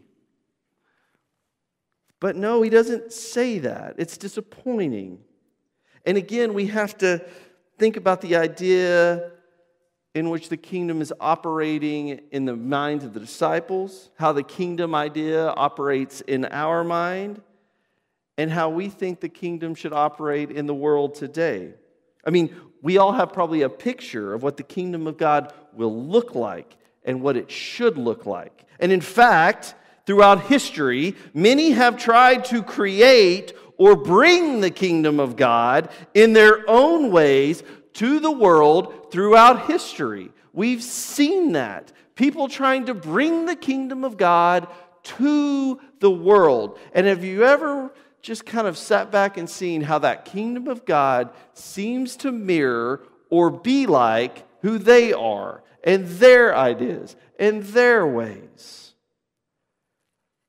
But 2.20 2.36
no, 2.36 2.62
he 2.62 2.70
doesn't 2.70 3.12
say 3.12 3.58
that. 3.58 3.96
It's 3.98 4.16
disappointing. 4.16 5.18
And 6.06 6.16
again, 6.16 6.54
we 6.54 6.68
have 6.68 6.96
to 6.98 7.26
think 7.76 7.96
about 7.96 8.20
the 8.20 8.36
idea 8.36 9.32
in 10.14 10.30
which 10.30 10.48
the 10.48 10.56
kingdom 10.56 11.02
is 11.02 11.12
operating 11.18 12.20
in 12.30 12.44
the 12.44 12.54
minds 12.54 13.04
of 13.04 13.14
the 13.14 13.20
disciples, 13.20 14.10
how 14.14 14.32
the 14.32 14.44
kingdom 14.44 14.94
idea 14.94 15.48
operates 15.48 16.20
in 16.20 16.44
our 16.44 16.84
mind, 16.84 17.42
and 18.40 18.50
how 18.50 18.70
we 18.70 18.88
think 18.88 19.20
the 19.20 19.28
kingdom 19.28 19.74
should 19.74 19.92
operate 19.92 20.50
in 20.50 20.66
the 20.66 20.72
world 20.72 21.14
today. 21.14 21.74
I 22.24 22.30
mean, 22.30 22.56
we 22.80 22.96
all 22.96 23.12
have 23.12 23.34
probably 23.34 23.60
a 23.60 23.68
picture 23.68 24.32
of 24.32 24.42
what 24.42 24.56
the 24.56 24.62
kingdom 24.62 25.06
of 25.06 25.18
God 25.18 25.52
will 25.74 26.06
look 26.06 26.34
like 26.34 26.74
and 27.04 27.20
what 27.20 27.36
it 27.36 27.50
should 27.50 27.98
look 27.98 28.24
like. 28.24 28.64
And 28.78 28.92
in 28.92 29.02
fact, 29.02 29.74
throughout 30.06 30.44
history, 30.44 31.16
many 31.34 31.72
have 31.72 31.98
tried 31.98 32.46
to 32.46 32.62
create 32.62 33.52
or 33.76 33.94
bring 33.94 34.62
the 34.62 34.70
kingdom 34.70 35.20
of 35.20 35.36
God 35.36 35.90
in 36.14 36.32
their 36.32 36.64
own 36.66 37.12
ways 37.12 37.62
to 37.94 38.20
the 38.20 38.32
world 38.32 39.12
throughout 39.12 39.66
history. 39.66 40.30
We've 40.54 40.82
seen 40.82 41.52
that. 41.52 41.92
People 42.14 42.48
trying 42.48 42.86
to 42.86 42.94
bring 42.94 43.44
the 43.44 43.56
kingdom 43.56 44.02
of 44.02 44.16
God 44.16 44.66
to 45.02 45.78
the 45.98 46.10
world. 46.10 46.78
And 46.94 47.06
have 47.06 47.22
you 47.22 47.44
ever 47.44 47.92
just 48.22 48.46
kind 48.46 48.66
of 48.66 48.76
sat 48.76 49.10
back 49.10 49.36
and 49.36 49.48
seen 49.48 49.82
how 49.82 49.98
that 50.00 50.24
kingdom 50.24 50.68
of 50.68 50.84
God 50.84 51.30
seems 51.54 52.16
to 52.16 52.32
mirror 52.32 53.02
or 53.30 53.50
be 53.50 53.86
like 53.86 54.44
who 54.62 54.78
they 54.78 55.12
are 55.12 55.62
and 55.84 56.06
their 56.06 56.56
ideas 56.56 57.16
and 57.38 57.62
their 57.62 58.06
ways? 58.06 58.94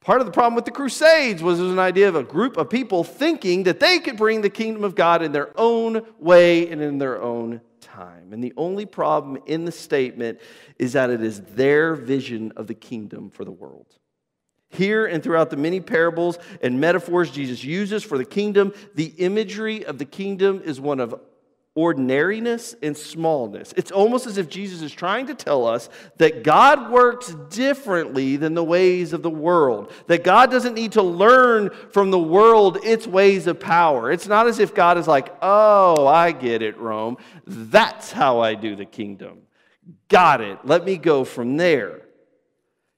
Part 0.02 0.20
of 0.20 0.26
the 0.26 0.34
problem 0.34 0.56
with 0.56 0.66
the 0.66 0.72
Crusades 0.72 1.44
was 1.44 1.60
it 1.60 1.64
was 1.64 1.72
an 1.72 1.80
idea 1.80 2.10
of 2.10 2.16
a 2.16 2.24
group 2.24 2.58
of 2.58 2.72
people 2.72 3.04
thinking 3.04 3.64
that 3.64 3.80
they 3.80 4.00
could 4.00 4.18
bring 4.18 4.42
the 4.42 4.50
kingdom 4.50 4.84
of 4.84 4.96
God 4.96 5.22
in 5.22 5.32
their 5.32 5.52
own 5.60 6.02
way 6.18 6.68
and 6.70 6.82
in 6.82 6.98
their 6.98 7.22
own 7.22 7.62
time. 7.82 8.34
And 8.34 8.44
the 8.44 8.54
only 8.58 8.88
problem 8.88 9.38
in 9.46 9.64
the 9.66 9.72
statement 9.72 10.40
is 10.80 10.94
that 10.94 11.12
it 11.12 11.22
is 11.22 11.42
their 11.42 11.94
vision 11.94 12.52
of 12.56 12.66
the 12.66 12.74
kingdom 12.74 13.30
for 13.30 13.46
the 13.46 13.52
world. 13.52 13.86
Here 14.72 15.06
and 15.06 15.22
throughout 15.22 15.50
the 15.50 15.58
many 15.58 15.80
parables 15.80 16.40
and 16.62 16.80
metaphors 16.80 17.30
Jesus 17.30 17.64
uses 17.64 18.04
for 18.04 18.18
the 18.18 18.26
kingdom, 18.26 18.74
the 18.96 19.14
imagery 19.18 19.86
of 19.86 19.98
the 19.98 20.06
kingdom 20.06 20.62
is 20.64 20.80
one 20.80 21.00
of 21.00 21.14
ordinariness 21.74 22.76
and 22.84 22.98
smallness. 22.98 23.74
It's 23.78 23.92
almost 23.92 24.28
as 24.28 24.38
if 24.38 24.50
Jesus 24.50 24.82
is 24.82 24.92
trying 24.92 25.28
to 25.28 25.36
tell 25.36 25.66
us 25.66 25.90
that 26.18 26.44
God 26.44 26.92
works 26.92 27.34
differently 27.50 28.36
than 28.36 28.56
the 28.56 28.64
ways 28.64 29.14
of 29.14 29.24
the 29.24 29.30
world, 29.30 29.92
that 30.08 30.24
God 30.24 30.52
doesn't 30.52 30.74
need 30.74 30.94
to 30.94 31.02
learn 31.02 31.70
from 31.92 32.12
the 32.12 32.20
world 32.20 32.80
its 32.84 33.08
ways 33.08 33.48
of 33.48 33.60
power. 33.60 34.12
It's 34.12 34.28
not 34.28 34.48
as 34.48 34.60
if 34.60 34.76
God 34.76 34.98
is 34.98 35.08
like, 35.08 35.34
oh, 35.42 36.08
I 36.08 36.34
get 36.34 36.62
it, 36.62 36.78
Rome. 36.78 37.18
That's 37.46 38.12
how 38.12 38.42
I 38.42 38.56
do 38.56 38.76
the 38.76 38.86
kingdom. 38.86 39.40
Got 40.10 40.42
it. 40.42 40.60
Let 40.66 40.84
me 40.84 40.98
go 40.98 41.24
from 41.24 41.56
there. 41.56 42.02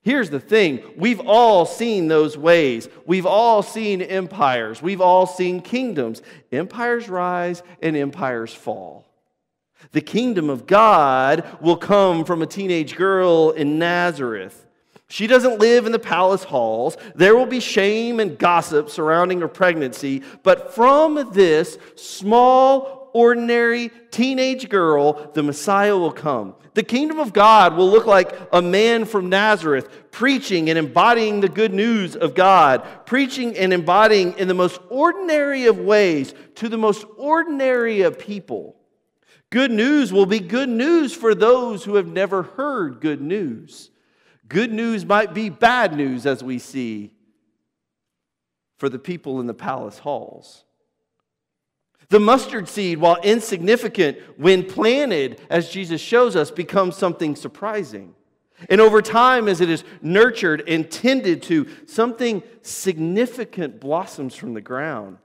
Here's 0.04 0.30
the 0.30 0.40
thing 0.40 0.84
we've 0.98 1.22
all 1.22 1.66
seen 1.66 2.10
those 2.10 2.38
ways. 2.38 2.90
We've 3.06 3.26
all 3.26 3.64
seen 3.64 4.02
empires. 4.02 4.82
We've 4.82 5.02
all 5.02 5.26
seen 5.26 5.62
kingdoms. 5.62 6.22
Empires 6.52 7.08
rise 7.08 7.64
and 7.82 7.96
empires 7.96 8.54
fall. 8.54 9.06
The 9.94 10.02
kingdom 10.02 10.50
of 10.50 10.68
God 10.68 11.46
will 11.62 11.78
come 11.78 12.26
from 12.26 12.42
a 12.42 12.48
teenage 12.48 12.96
girl 12.96 13.52
in 13.52 13.80
Nazareth. 13.80 14.66
She 15.08 15.28
doesn't 15.28 15.60
live 15.60 15.86
in 15.86 15.92
the 15.92 16.00
palace 16.00 16.44
halls. 16.44 16.98
There 17.16 17.36
will 17.36 17.46
be 17.46 17.60
shame 17.60 18.20
and 18.20 18.38
gossip 18.38 18.90
surrounding 18.90 19.42
her 19.42 19.48
pregnancy. 19.48 20.24
But 20.42 20.74
from 20.74 21.32
this 21.34 21.78
small, 21.96 23.03
ordinary 23.14 23.92
teenage 24.12 24.70
girl, 24.70 25.32
the 25.34 25.44
Messiah 25.44 25.98
will 25.98 26.12
come. 26.12 26.56
The 26.74 26.84
kingdom 26.84 27.20
of 27.20 27.34
God 27.34 27.78
will 27.78 27.90
look 27.90 28.08
like 28.08 28.36
a 28.52 28.62
man 28.62 29.06
from 29.06 29.30
Nazareth 29.30 30.12
preaching 30.12 30.70
and 30.70 30.78
embodying 30.78 31.40
the 31.40 31.50
good 31.50 31.74
news 31.74 32.16
of 32.16 32.34
God, 32.34 32.84
preaching 33.06 33.56
and 33.56 33.72
embodying 33.72 34.38
in 34.40 34.48
the 34.48 34.54
most 34.54 34.82
ordinary 34.90 35.66
of 35.66 35.78
ways 35.78 36.34
to 36.56 36.68
the 36.70 36.78
most 36.78 37.06
ordinary 37.18 38.02
of 38.02 38.18
people. 38.18 38.76
Good 39.52 39.72
news 39.72 40.12
will 40.12 40.26
be 40.26 40.40
good 40.40 40.70
news 40.70 41.14
for 41.14 41.36
those 41.36 41.84
who 41.84 41.96
have 41.96 42.08
never 42.08 42.42
heard 42.42 43.00
good 43.00 43.22
news. 43.22 43.92
Good 44.48 44.74
news 44.74 45.06
might 45.06 45.36
be 45.36 45.50
bad 45.50 45.96
news, 45.96 46.26
as 46.26 46.44
we 46.44 46.58
see, 46.58 47.14
for 48.78 48.90
the 48.90 48.98
people 48.98 49.40
in 49.40 49.46
the 49.46 49.54
palace 49.54 50.00
halls. 50.00 50.64
The 52.10 52.20
mustard 52.20 52.68
seed, 52.68 53.00
while 53.00 53.18
insignificant 53.24 54.18
when 54.38 54.66
planted, 54.66 55.42
as 55.50 55.70
Jesus 55.70 56.02
shows 56.02 56.36
us, 56.36 56.52
becomes 56.52 56.96
something 56.96 57.36
surprising. 57.36 58.16
And 58.70 58.80
over 58.80 59.02
time, 59.02 59.48
as 59.48 59.62
it 59.62 59.70
is 59.70 59.84
nurtured 60.02 60.68
and 60.68 60.90
tended 60.90 61.44
to, 61.44 61.68
something 61.86 62.44
significant 62.62 63.80
blossoms 63.80 64.36
from 64.36 64.54
the 64.54 64.62
ground. 64.62 65.18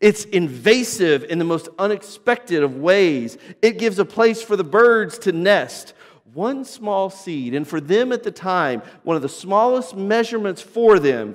It's 0.00 0.24
invasive 0.24 1.24
in 1.24 1.38
the 1.38 1.44
most 1.44 1.68
unexpected 1.78 2.62
of 2.62 2.76
ways. 2.76 3.38
It 3.60 3.78
gives 3.78 3.98
a 3.98 4.04
place 4.04 4.40
for 4.40 4.56
the 4.56 4.64
birds 4.64 5.18
to 5.20 5.32
nest. 5.32 5.94
One 6.32 6.64
small 6.64 7.10
seed, 7.10 7.54
and 7.54 7.66
for 7.66 7.80
them 7.80 8.12
at 8.12 8.22
the 8.22 8.30
time, 8.30 8.82
one 9.02 9.16
of 9.16 9.22
the 9.22 9.28
smallest 9.28 9.96
measurements 9.96 10.62
for 10.62 11.00
them 11.00 11.34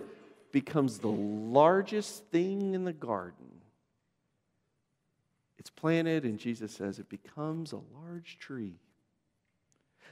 becomes 0.54 1.00
the 1.00 1.10
largest 1.10 2.24
thing 2.28 2.74
in 2.74 2.86
the 2.86 2.94
garden. 2.94 3.45
It's 5.66 5.72
planted, 5.72 6.26
and 6.26 6.38
Jesus 6.38 6.72
says 6.72 7.00
it 7.00 7.10
becomes 7.10 7.74
a 7.74 7.80
large 8.00 8.38
tree. 8.38 8.76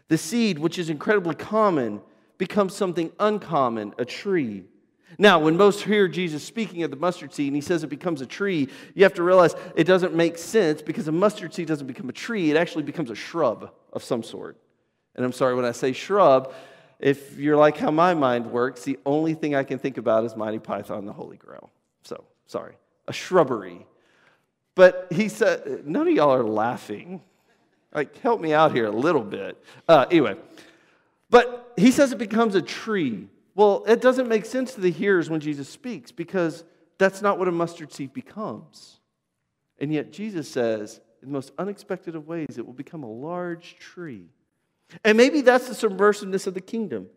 The 0.07 0.17
seed, 0.17 0.57
which 0.57 0.79
is 0.79 0.89
incredibly 0.89 1.35
common, 1.35 2.01
becomes 2.39 2.75
something 2.75 3.11
uncommon, 3.19 3.93
a 3.99 4.03
tree. 4.03 4.63
Now, 5.19 5.37
when 5.37 5.55
most 5.55 5.83
hear 5.83 6.07
Jesus 6.07 6.43
speaking 6.43 6.81
of 6.81 6.89
the 6.89 6.97
mustard 6.97 7.35
seed 7.35 7.49
and 7.49 7.55
he 7.55 7.61
says 7.61 7.83
it 7.83 7.91
becomes 7.91 8.21
a 8.21 8.25
tree, 8.25 8.67
you 8.95 9.03
have 9.03 9.13
to 9.13 9.21
realize 9.21 9.53
it 9.75 9.83
doesn't 9.83 10.15
make 10.15 10.39
sense 10.39 10.81
because 10.81 11.07
a 11.07 11.11
mustard 11.11 11.53
seed 11.53 11.67
doesn't 11.67 11.85
become 11.85 12.09
a 12.09 12.13
tree, 12.13 12.49
it 12.49 12.57
actually 12.57 12.83
becomes 12.83 13.11
a 13.11 13.15
shrub 13.15 13.69
of 13.91 14.03
some 14.03 14.23
sort. 14.23 14.57
And 15.15 15.23
I'm 15.23 15.33
sorry 15.33 15.53
when 15.53 15.65
I 15.65 15.71
say 15.71 15.93
shrub, 15.93 16.51
if 16.99 17.37
you're 17.37 17.57
like 17.57 17.77
how 17.77 17.91
my 17.91 18.15
mind 18.15 18.47
works, 18.47 18.81
the 18.85 18.97
only 19.05 19.35
thing 19.35 19.53
I 19.53 19.63
can 19.63 19.77
think 19.77 19.99
about 19.99 20.25
is 20.25 20.35
Monty 20.35 20.57
Python 20.57 21.05
the 21.05 21.13
Holy 21.13 21.37
Grail. 21.37 21.69
So, 22.01 22.23
sorry. 22.47 22.73
A 23.07 23.13
shrubbery. 23.13 23.85
But 24.75 25.07
he 25.11 25.29
said, 25.29 25.85
none 25.85 26.07
of 26.07 26.13
y'all 26.13 26.33
are 26.33 26.43
laughing. 26.43 27.21
Like, 27.93 28.17
help 28.19 28.41
me 28.41 28.53
out 28.53 28.73
here 28.73 28.87
a 28.87 28.91
little 28.91 29.23
bit. 29.23 29.61
Uh, 29.87 30.05
anyway, 30.09 30.35
but 31.29 31.73
he 31.77 31.91
says 31.91 32.11
it 32.11 32.17
becomes 32.17 32.55
a 32.55 32.61
tree. 32.61 33.27
Well, 33.55 33.83
it 33.87 34.01
doesn't 34.01 34.27
make 34.27 34.45
sense 34.45 34.73
to 34.73 34.81
the 34.81 34.89
hearers 34.89 35.29
when 35.29 35.39
Jesus 35.39 35.69
speaks 35.69 36.11
because 36.11 36.63
that's 36.97 37.21
not 37.21 37.37
what 37.37 37.47
a 37.47 37.51
mustard 37.51 37.93
seed 37.93 38.13
becomes. 38.13 38.99
And 39.79 39.93
yet, 39.93 40.11
Jesus 40.11 40.49
says, 40.49 41.01
in 41.21 41.29
the 41.29 41.33
most 41.33 41.51
unexpected 41.57 42.15
of 42.15 42.27
ways, 42.27 42.57
it 42.57 42.65
will 42.65 42.73
become 42.73 43.03
a 43.03 43.11
large 43.11 43.75
tree. 43.77 44.25
And 45.03 45.17
maybe 45.17 45.41
that's 45.41 45.67
the 45.67 45.87
subversiveness 45.87 46.47
of 46.47 46.53
the 46.53 46.61
kingdom. 46.61 47.07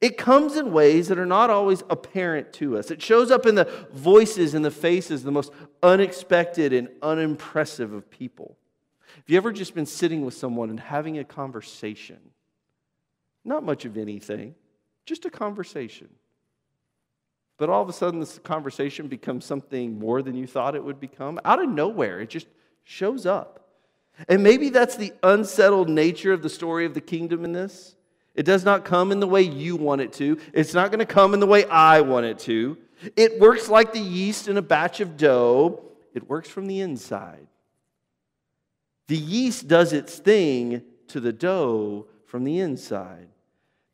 It 0.00 0.18
comes 0.18 0.56
in 0.56 0.72
ways 0.72 1.08
that 1.08 1.18
are 1.18 1.26
not 1.26 1.48
always 1.48 1.82
apparent 1.88 2.52
to 2.54 2.76
us. 2.76 2.90
It 2.90 3.00
shows 3.00 3.30
up 3.30 3.46
in 3.46 3.54
the 3.54 3.64
voices 3.92 4.54
and 4.54 4.64
the 4.64 4.70
faces, 4.70 5.22
the 5.22 5.30
most 5.30 5.52
unexpected 5.82 6.72
and 6.72 6.88
unimpressive 7.02 7.92
of 7.92 8.10
people. 8.10 8.56
Have 9.14 9.24
you 9.26 9.36
ever 9.38 9.52
just 9.52 9.74
been 9.74 9.86
sitting 9.86 10.24
with 10.24 10.34
someone 10.34 10.68
and 10.68 10.78
having 10.78 11.18
a 11.18 11.24
conversation? 11.24 12.18
Not 13.44 13.64
much 13.64 13.84
of 13.84 13.96
anything, 13.96 14.54
just 15.06 15.24
a 15.24 15.30
conversation. 15.30 16.08
But 17.58 17.70
all 17.70 17.80
of 17.80 17.88
a 17.88 17.92
sudden, 17.92 18.20
this 18.20 18.38
conversation 18.40 19.08
becomes 19.08 19.46
something 19.46 19.98
more 19.98 20.20
than 20.20 20.34
you 20.36 20.46
thought 20.46 20.74
it 20.74 20.84
would 20.84 21.00
become. 21.00 21.40
Out 21.44 21.62
of 21.62 21.70
nowhere, 21.70 22.20
it 22.20 22.28
just 22.28 22.48
shows 22.84 23.24
up. 23.24 23.66
And 24.28 24.42
maybe 24.42 24.68
that's 24.68 24.96
the 24.96 25.12
unsettled 25.22 25.88
nature 25.88 26.32
of 26.32 26.42
the 26.42 26.50
story 26.50 26.84
of 26.84 26.94
the 26.94 27.00
kingdom 27.00 27.44
in 27.44 27.52
this. 27.52 27.96
It 28.36 28.44
does 28.44 28.64
not 28.64 28.84
come 28.84 29.10
in 29.10 29.18
the 29.18 29.26
way 29.26 29.42
you 29.42 29.76
want 29.76 30.02
it 30.02 30.12
to, 30.14 30.38
it's 30.52 30.74
not 30.74 30.90
going 30.90 31.00
to 31.00 31.12
come 31.12 31.34
in 31.34 31.40
the 31.40 31.46
way 31.46 31.64
I 31.64 32.02
want 32.02 32.26
it 32.26 32.38
to. 32.40 32.76
It 33.16 33.40
works 33.40 33.68
like 33.68 33.92
the 33.92 34.00
yeast 34.00 34.48
in 34.48 34.56
a 34.56 34.62
batch 34.62 35.00
of 35.00 35.16
dough, 35.16 35.82
it 36.14 36.28
works 36.28 36.48
from 36.48 36.66
the 36.66 36.80
inside. 36.80 37.46
The 39.08 39.16
yeast 39.16 39.68
does 39.68 39.92
its 39.92 40.18
thing 40.18 40.82
to 41.08 41.20
the 41.20 41.32
dough 41.32 42.06
from 42.26 42.44
the 42.44 42.60
inside. 42.60 43.28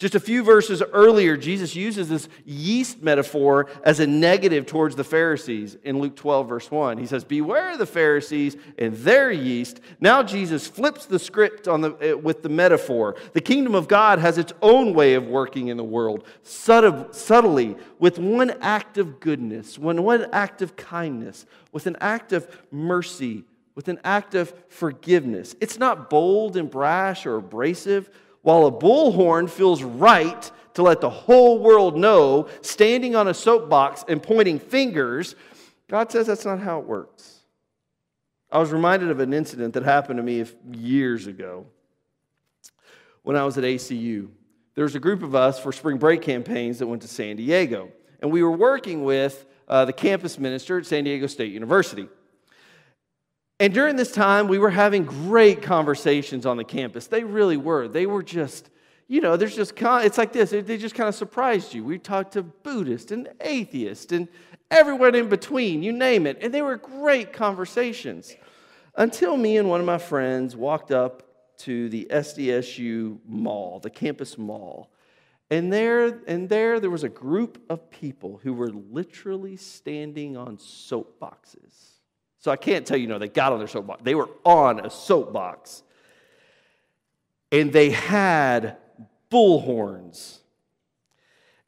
Just 0.02 0.16
a 0.16 0.20
few 0.20 0.42
verses 0.42 0.82
earlier, 0.92 1.36
Jesus 1.36 1.76
uses 1.76 2.08
this 2.08 2.28
yeast 2.44 3.04
metaphor 3.04 3.68
as 3.84 4.00
a 4.00 4.06
negative 4.08 4.66
towards 4.66 4.96
the 4.96 5.04
Pharisees 5.04 5.76
in 5.84 6.00
Luke 6.00 6.16
12, 6.16 6.48
verse 6.48 6.72
1. 6.72 6.98
He 6.98 7.06
says, 7.06 7.22
Beware 7.22 7.76
the 7.76 7.86
Pharisees 7.86 8.56
and 8.78 8.96
their 8.96 9.30
yeast. 9.30 9.78
Now 10.00 10.24
Jesus 10.24 10.66
flips 10.66 11.06
the 11.06 11.20
script 11.20 11.68
on 11.68 11.82
the, 11.82 11.92
eh, 12.00 12.12
with 12.14 12.42
the 12.42 12.48
metaphor. 12.48 13.14
The 13.32 13.40
kingdom 13.40 13.76
of 13.76 13.86
God 13.86 14.18
has 14.18 14.38
its 14.38 14.52
own 14.60 14.92
way 14.92 15.14
of 15.14 15.28
working 15.28 15.68
in 15.68 15.76
the 15.76 15.84
world, 15.84 16.26
subtly, 16.42 17.76
with 18.00 18.18
one 18.18 18.50
act 18.60 18.98
of 18.98 19.20
goodness, 19.20 19.78
one, 19.78 20.02
one 20.02 20.26
act 20.32 20.62
of 20.62 20.74
kindness, 20.74 21.46
with 21.70 21.86
an 21.86 21.96
act 22.00 22.32
of 22.32 22.48
mercy, 22.72 23.44
with 23.76 23.86
an 23.86 24.00
act 24.02 24.34
of 24.34 24.52
forgiveness. 24.68 25.54
It's 25.60 25.78
not 25.78 26.10
bold 26.10 26.56
and 26.56 26.68
brash 26.68 27.24
or 27.24 27.36
abrasive 27.36 28.10
while 28.42 28.66
a 28.66 28.72
bullhorn 28.72 29.48
feels 29.48 29.82
right 29.82 30.50
to 30.74 30.82
let 30.82 31.00
the 31.00 31.10
whole 31.10 31.58
world 31.58 31.96
know, 31.96 32.48
standing 32.60 33.14
on 33.14 33.28
a 33.28 33.34
soapbox 33.34 34.04
and 34.08 34.22
pointing 34.22 34.58
fingers, 34.58 35.34
God 35.88 36.10
says 36.10 36.26
that's 36.26 36.44
not 36.44 36.58
how 36.58 36.78
it 36.78 36.86
works. 36.86 37.40
I 38.50 38.58
was 38.58 38.70
reminded 38.70 39.10
of 39.10 39.20
an 39.20 39.32
incident 39.32 39.74
that 39.74 39.82
happened 39.82 40.18
to 40.18 40.22
me 40.22 40.44
years 40.72 41.26
ago 41.26 41.66
when 43.22 43.36
I 43.36 43.44
was 43.44 43.56
at 43.56 43.64
ACU. 43.64 44.28
There 44.74 44.84
was 44.84 44.94
a 44.94 45.00
group 45.00 45.22
of 45.22 45.34
us 45.34 45.58
for 45.58 45.72
spring 45.72 45.98
break 45.98 46.22
campaigns 46.22 46.78
that 46.78 46.86
went 46.86 47.02
to 47.02 47.08
San 47.08 47.36
Diego, 47.36 47.90
and 48.20 48.30
we 48.30 48.42
were 48.42 48.52
working 48.52 49.04
with 49.04 49.46
uh, 49.68 49.84
the 49.84 49.92
campus 49.92 50.38
minister 50.38 50.78
at 50.78 50.86
San 50.86 51.04
Diego 51.04 51.26
State 51.26 51.52
University. 51.52 52.08
And 53.62 53.72
during 53.72 53.94
this 53.94 54.10
time, 54.10 54.48
we 54.48 54.58
were 54.58 54.70
having 54.70 55.04
great 55.04 55.62
conversations 55.62 56.46
on 56.46 56.56
the 56.56 56.64
campus. 56.64 57.06
They 57.06 57.22
really 57.22 57.56
were. 57.56 57.86
They 57.86 58.06
were 58.06 58.24
just, 58.24 58.70
you 59.06 59.20
know, 59.20 59.36
there's 59.36 59.54
just, 59.54 59.74
it's 59.80 60.18
like 60.18 60.32
this. 60.32 60.50
They 60.50 60.76
just 60.76 60.96
kind 60.96 61.08
of 61.08 61.14
surprised 61.14 61.72
you. 61.72 61.84
We 61.84 62.00
talked 62.00 62.32
to 62.32 62.42
Buddhists 62.42 63.12
and 63.12 63.28
atheists 63.40 64.10
and 64.10 64.26
everyone 64.68 65.14
in 65.14 65.28
between, 65.28 65.84
you 65.84 65.92
name 65.92 66.26
it. 66.26 66.38
And 66.42 66.52
they 66.52 66.60
were 66.60 66.76
great 66.76 67.32
conversations 67.32 68.34
until 68.96 69.36
me 69.36 69.58
and 69.58 69.68
one 69.68 69.78
of 69.78 69.86
my 69.86 69.98
friends 69.98 70.56
walked 70.56 70.90
up 70.90 71.22
to 71.58 71.88
the 71.88 72.08
SDSU 72.10 73.20
mall, 73.28 73.78
the 73.78 73.90
campus 73.90 74.36
mall. 74.36 74.90
And 75.52 75.72
there, 75.72 76.20
and 76.26 76.48
there, 76.48 76.80
there 76.80 76.90
was 76.90 77.04
a 77.04 77.08
group 77.08 77.62
of 77.70 77.92
people 77.92 78.40
who 78.42 78.54
were 78.54 78.70
literally 78.70 79.56
standing 79.56 80.36
on 80.36 80.56
soapboxes 80.56 81.92
so 82.42 82.50
I 82.50 82.56
can't 82.56 82.84
tell 82.84 82.96
you, 82.96 83.06
no, 83.06 83.20
they 83.20 83.28
got 83.28 83.52
on 83.52 83.60
their 83.60 83.68
soapbox. 83.68 84.02
They 84.02 84.16
were 84.16 84.28
on 84.44 84.84
a 84.84 84.90
soapbox. 84.90 85.84
And 87.52 87.72
they 87.72 87.90
had 87.90 88.78
bullhorns. 89.30 90.38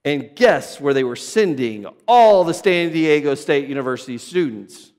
And 0.04 0.34
guess 0.34 0.80
where 0.80 0.92
they 0.92 1.04
were 1.04 1.14
sending 1.14 1.86
all 2.08 2.42
the 2.42 2.52
San 2.52 2.90
Diego 2.90 3.36
State 3.36 3.68
University 3.68 4.18
students? 4.18 4.90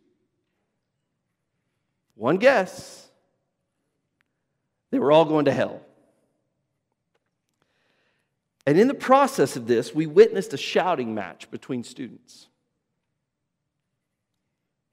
One 2.15 2.37
guess. 2.37 3.09
They 4.91 4.99
were 4.99 5.11
all 5.11 5.25
going 5.25 5.43
to 5.43 5.51
hell. 5.51 5.81
And 8.65 8.79
in 8.79 8.87
the 8.87 8.93
process 8.93 9.57
of 9.57 9.67
this, 9.67 9.93
we 9.93 10.05
witnessed 10.05 10.53
a 10.53 10.57
shouting 10.57 11.13
match 11.13 11.51
between 11.51 11.83
students 11.83 12.47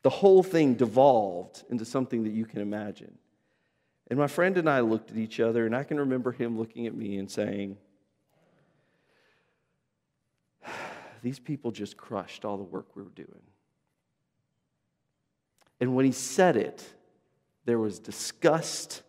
the 0.02 0.10
whole 0.10 0.42
thing 0.42 0.74
devolved 0.74 1.64
into 1.70 1.84
something 1.84 2.24
that 2.24 2.32
you 2.32 2.44
can 2.44 2.60
imagine. 2.60 3.16
And 4.08 4.18
my 4.18 4.26
friend 4.26 4.58
and 4.58 4.68
I 4.68 4.80
looked 4.80 5.10
at 5.10 5.16
each 5.16 5.40
other, 5.40 5.64
and 5.64 5.74
I 5.74 5.84
can 5.84 5.98
remember 5.98 6.32
him 6.32 6.58
looking 6.58 6.86
at 6.86 6.94
me 6.94 7.16
and 7.18 7.30
saying, 7.30 7.78
These 11.22 11.38
people 11.38 11.70
just 11.70 11.96
crushed 11.96 12.44
all 12.44 12.56
the 12.56 12.64
work 12.64 12.96
we 12.96 13.02
were 13.02 13.10
doing. 13.10 13.42
And 15.80 15.94
when 15.94 16.04
he 16.04 16.12
said 16.12 16.56
it, 16.56 16.84
there 17.64 17.78
was 17.78 17.98
disgust 17.98 19.02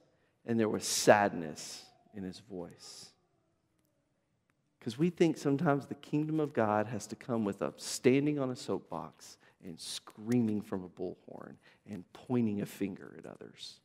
and 0.46 0.60
there 0.60 0.70
was 0.70 0.86
sadness 0.86 1.84
in 2.16 2.24
his 2.24 2.40
voice. 2.40 3.10
Because 4.80 4.98
we 4.98 5.10
think 5.10 5.38
sometimes 5.38 5.86
the 5.86 5.96
kingdom 5.96 6.40
of 6.40 6.54
God 6.54 6.88
has 6.88 7.08
to 7.08 7.16
come 7.16 7.46
with 7.46 7.62
us 7.62 7.74
standing 7.78 8.38
on 8.38 8.50
a 8.50 8.56
soapbox 8.56 9.38
and 9.64 9.80
screaming 9.80 10.62
from 10.62 10.84
a 10.84 10.90
bullhorn 10.90 11.56
and 11.90 12.04
pointing 12.14 12.62
a 12.62 12.66
finger 12.66 13.16
at 13.18 13.26
others. 13.26 13.80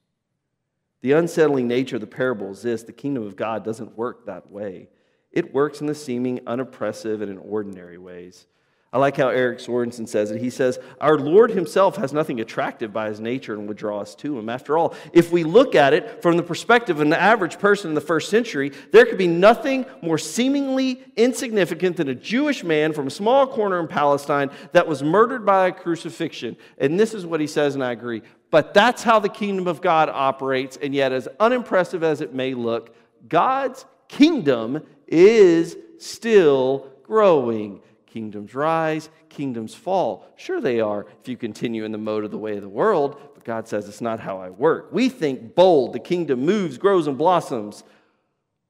The 1.00 1.12
unsettling 1.12 1.68
nature 1.68 1.96
of 1.96 2.00
the 2.00 2.06
parable 2.06 2.50
is 2.50 2.62
this 2.62 2.82
the 2.82 2.92
kingdom 2.92 3.24
of 3.24 3.36
God 3.36 3.64
doesn't 3.64 3.96
work 3.96 4.26
that 4.26 4.50
way. 4.50 4.88
It 5.30 5.54
works 5.54 5.80
in 5.80 5.86
the 5.86 5.94
seeming 5.94 6.40
unoppressive 6.46 7.20
and 7.22 7.30
in 7.30 7.38
ordinary 7.38 7.98
ways. 7.98 8.46
I 8.90 8.96
like 8.96 9.18
how 9.18 9.28
Eric 9.28 9.58
Sorensen 9.58 10.08
says 10.08 10.30
it. 10.30 10.40
He 10.40 10.48
says, 10.48 10.78
Our 10.98 11.18
Lord 11.18 11.50
himself 11.50 11.96
has 11.96 12.14
nothing 12.14 12.40
attractive 12.40 12.90
by 12.90 13.10
his 13.10 13.20
nature 13.20 13.52
and 13.52 13.68
would 13.68 13.76
draw 13.76 14.00
us 14.00 14.14
to 14.16 14.38
him. 14.38 14.48
After 14.48 14.78
all, 14.78 14.94
if 15.12 15.30
we 15.30 15.44
look 15.44 15.74
at 15.74 15.92
it 15.92 16.22
from 16.22 16.38
the 16.38 16.42
perspective 16.42 16.96
of 16.96 17.02
an 17.02 17.12
average 17.12 17.58
person 17.58 17.90
in 17.90 17.94
the 17.94 18.00
first 18.00 18.30
century, 18.30 18.72
there 18.90 19.04
could 19.04 19.18
be 19.18 19.26
nothing 19.26 19.84
more 20.00 20.16
seemingly 20.16 21.04
insignificant 21.16 21.98
than 21.98 22.08
a 22.08 22.14
Jewish 22.14 22.64
man 22.64 22.94
from 22.94 23.08
a 23.08 23.10
small 23.10 23.46
corner 23.46 23.78
in 23.78 23.88
Palestine 23.88 24.50
that 24.72 24.88
was 24.88 25.02
murdered 25.02 25.44
by 25.44 25.68
a 25.68 25.72
crucifixion. 25.72 26.56
And 26.78 26.98
this 26.98 27.12
is 27.12 27.26
what 27.26 27.40
he 27.40 27.46
says, 27.46 27.74
and 27.74 27.84
I 27.84 27.92
agree. 27.92 28.22
But 28.50 28.72
that's 28.72 29.02
how 29.02 29.18
the 29.18 29.28
kingdom 29.28 29.66
of 29.66 29.82
God 29.82 30.08
operates, 30.08 30.78
and 30.78 30.94
yet, 30.94 31.12
as 31.12 31.28
unimpressive 31.38 32.02
as 32.02 32.22
it 32.22 32.32
may 32.32 32.54
look, 32.54 32.96
God's 33.28 33.84
kingdom 34.08 34.82
is 35.06 35.76
still 35.98 36.90
growing. 37.02 37.82
Kingdoms 38.08 38.54
rise, 38.54 39.10
kingdoms 39.28 39.74
fall. 39.74 40.26
Sure, 40.36 40.60
they 40.60 40.80
are 40.80 41.06
if 41.20 41.28
you 41.28 41.36
continue 41.36 41.84
in 41.84 41.92
the 41.92 41.98
mode 41.98 42.24
of 42.24 42.30
the 42.30 42.38
way 42.38 42.56
of 42.56 42.62
the 42.62 42.68
world, 42.68 43.20
but 43.34 43.44
God 43.44 43.68
says 43.68 43.86
it's 43.86 44.00
not 44.00 44.18
how 44.18 44.38
I 44.38 44.48
work. 44.48 44.88
We 44.92 45.10
think 45.10 45.54
bold, 45.54 45.92
the 45.92 45.98
kingdom 45.98 46.40
moves, 46.40 46.78
grows, 46.78 47.06
and 47.06 47.18
blossoms 47.18 47.84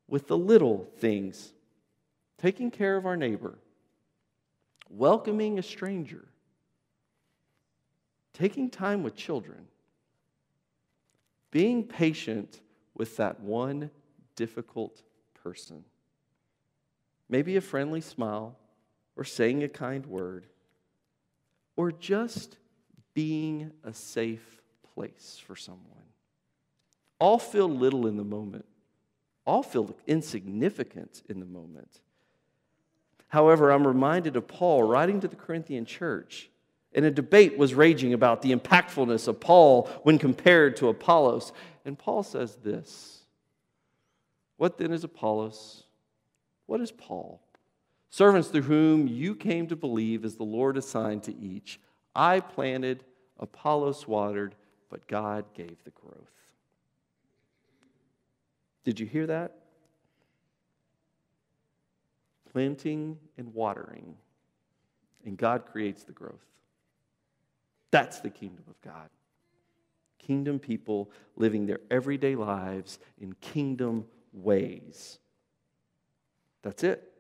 with 0.09 0.27
the 0.27 0.37
little 0.37 0.89
things 0.99 1.53
taking 2.39 2.71
care 2.71 2.97
of 2.97 3.07
our 3.07 3.17
neighbor, 3.17 3.59
welcoming 4.89 5.59
a 5.59 5.63
stranger, 5.63 6.25
taking 8.33 8.71
time 8.71 9.03
with 9.03 9.15
children, 9.15 9.67
being 11.51 11.85
patient 11.85 12.61
with 12.95 13.17
that 13.17 13.41
one 13.41 13.91
difficult 14.37 15.03
person. 15.43 15.85
Maybe 17.29 17.57
a 17.57 17.61
friendly 17.61 18.01
smile 18.01 18.57
or 19.19 19.25
saying 19.25 19.65
a 19.65 19.69
kind 19.69 20.07
word 20.07 20.47
or 21.77 21.91
just 21.91 22.57
being 23.15 23.73
a 23.83 23.93
safe 23.93 24.63
place 24.95 25.43
for 25.45 25.57
someone. 25.57 25.85
All 27.19 27.39
feel 27.39 27.69
little 27.69 28.07
in 28.07 28.17
the 28.17 28.25
moment, 28.25 28.65
all 29.45 29.65
feel 29.65 29.95
insignificant 30.07 31.23
in 31.29 31.41
the 31.41 31.47
moment. 31.47 32.01
However, 33.27 33.71
I'm 33.71 33.87
reminded 33.87 34.37
of 34.37 34.47
Paul 34.47 34.85
writing 34.85 35.21
to 35.21 35.29
the 35.29 35.37
Corinthian 35.37 35.85
church, 35.85 36.49
and 36.95 37.05
a 37.05 37.11
debate 37.11 37.59
was 37.59 37.75
raging 37.75 38.15
about 38.15 38.41
the 38.41 38.55
impactfulness 38.55 39.27
of 39.27 39.41
Paul 39.41 39.91
when 40.05 40.19
compared 40.19 40.77
to 40.77 40.89
Apollos. 40.89 41.53
And 41.85 41.99
Paul 41.99 42.23
says 42.23 42.55
this 42.57 43.25
What 44.57 44.79
then 44.79 44.93
is 44.93 45.03
Apollos? 45.03 45.83
What 46.67 46.81
is 46.81 46.93
Paul? 46.93 47.43
Servants 48.11 48.49
through 48.49 48.63
whom 48.63 49.07
you 49.07 49.35
came 49.35 49.67
to 49.69 49.77
believe 49.77 50.25
as 50.25 50.37
the 50.37 50.45
Lord 50.45 50.77
assigned 50.77 51.23
to 51.25 51.37
each. 51.37 51.81
I 52.15 52.41
planted, 52.41 53.05
Apollos 53.39 54.09
watered, 54.09 54.55
but 54.89 55.07
God 55.07 55.45
gave 55.55 55.83
the 55.85 55.91
growth. 55.91 56.33
Did 58.85 58.99
you 58.99 59.07
hear 59.07 59.27
that? 59.27 59.59
planting 62.53 63.19
and 63.37 63.55
watering, 63.55 64.17
and 65.25 65.37
God 65.37 65.67
creates 65.67 66.05
the 66.05 66.13
growth. 66.13 66.45
That's 67.91 68.21
the 68.21 68.31
kingdom 68.31 68.65
of 68.69 68.81
God. 68.81 69.09
Kingdom 70.19 70.59
people 70.59 71.11
living 71.37 71.67
their 71.67 71.81
everyday 71.91 72.35
lives 72.35 72.99
in 73.21 73.35
kingdom 73.35 74.07
ways. 74.33 75.19
That's 76.63 76.83
it. 76.83 77.13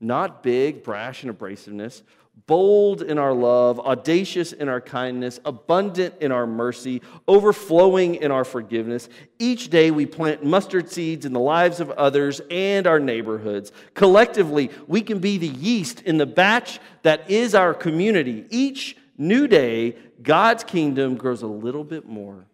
Not 0.00 0.42
big, 0.42 0.82
brash, 0.82 1.22
and 1.22 1.36
abrasiveness, 1.36 2.02
bold 2.46 3.00
in 3.00 3.18
our 3.18 3.32
love, 3.32 3.80
audacious 3.80 4.52
in 4.52 4.68
our 4.68 4.80
kindness, 4.80 5.40
abundant 5.44 6.14
in 6.20 6.32
our 6.32 6.46
mercy, 6.46 7.00
overflowing 7.26 8.16
in 8.16 8.30
our 8.30 8.44
forgiveness. 8.44 9.08
Each 9.38 9.70
day 9.70 9.90
we 9.90 10.04
plant 10.04 10.44
mustard 10.44 10.90
seeds 10.90 11.24
in 11.24 11.32
the 11.32 11.40
lives 11.40 11.80
of 11.80 11.90
others 11.92 12.40
and 12.50 12.86
our 12.86 13.00
neighborhoods. 13.00 13.72
Collectively, 13.94 14.70
we 14.86 15.00
can 15.00 15.18
be 15.18 15.38
the 15.38 15.48
yeast 15.48 16.02
in 16.02 16.18
the 16.18 16.26
batch 16.26 16.78
that 17.02 17.30
is 17.30 17.54
our 17.54 17.72
community. 17.72 18.44
Each 18.50 18.96
new 19.16 19.48
day, 19.48 19.96
God's 20.22 20.62
kingdom 20.62 21.16
grows 21.16 21.42
a 21.42 21.46
little 21.46 21.84
bit 21.84 22.06
more. 22.06 22.44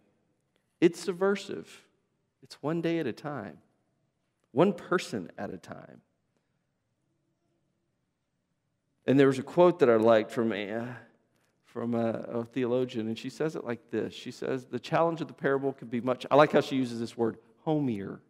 It's 0.80 1.00
subversive, 1.00 1.84
it's 2.42 2.62
one 2.62 2.80
day 2.80 2.98
at 2.98 3.06
a 3.06 3.12
time, 3.12 3.58
one 4.52 4.72
person 4.72 5.30
at 5.38 5.50
a 5.50 5.56
time. 5.56 6.00
And 9.06 9.18
there 9.18 9.26
was 9.26 9.38
a 9.38 9.42
quote 9.42 9.80
that 9.80 9.90
I 9.90 9.96
liked 9.96 10.30
from 10.30 10.52
a, 10.52 10.70
uh, 10.70 10.86
from 11.64 11.94
a, 11.94 12.10
a, 12.10 12.44
theologian, 12.44 13.08
and 13.08 13.18
she 13.18 13.30
says 13.30 13.56
it 13.56 13.64
like 13.64 13.90
this 13.90 14.14
She 14.14 14.30
says, 14.30 14.66
The 14.66 14.78
challenge 14.78 15.20
of 15.20 15.28
the 15.28 15.34
parable 15.34 15.72
could 15.72 15.90
be 15.90 16.00
much, 16.00 16.26
I 16.30 16.36
like 16.36 16.52
how 16.52 16.60
she 16.60 16.76
uses 16.76 17.00
this 17.00 17.16
word, 17.16 17.38
homier. 17.64 18.20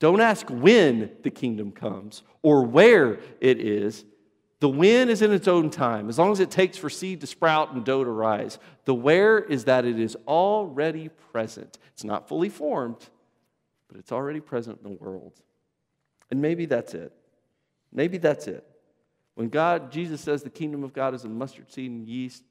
Don't 0.00 0.20
ask 0.20 0.48
when 0.48 1.10
the 1.22 1.30
kingdom 1.30 1.72
comes 1.72 2.22
or 2.42 2.64
where 2.64 3.18
it 3.40 3.60
is. 3.60 4.04
The 4.60 4.68
when 4.68 5.08
is 5.08 5.22
in 5.22 5.32
its 5.32 5.46
own 5.46 5.70
time, 5.70 6.08
as 6.08 6.18
long 6.18 6.32
as 6.32 6.40
it 6.40 6.50
takes 6.50 6.76
for 6.76 6.90
seed 6.90 7.20
to 7.20 7.26
sprout 7.26 7.72
and 7.72 7.84
dough 7.84 8.02
to 8.02 8.10
rise. 8.10 8.58
The 8.84 8.94
where 8.94 9.38
is 9.38 9.64
that 9.64 9.84
it 9.84 9.98
is 9.98 10.16
already 10.26 11.10
present. 11.32 11.78
It's 11.92 12.04
not 12.04 12.28
fully 12.28 12.48
formed, 12.48 13.08
but 13.86 13.98
it's 13.98 14.10
already 14.10 14.40
present 14.40 14.80
in 14.84 14.90
the 14.90 14.96
world. 14.96 15.40
And 16.30 16.42
maybe 16.42 16.66
that's 16.66 16.94
it. 16.94 17.12
Maybe 17.92 18.18
that's 18.18 18.48
it. 18.48 18.67
When 19.38 19.50
God, 19.50 19.92
Jesus 19.92 20.20
says 20.20 20.42
the 20.42 20.50
kingdom 20.50 20.82
of 20.82 20.92
God 20.92 21.14
is 21.14 21.22
a 21.22 21.28
mustard 21.28 21.70
seed 21.70 21.92
and 21.92 22.08
yeast, 22.08 22.42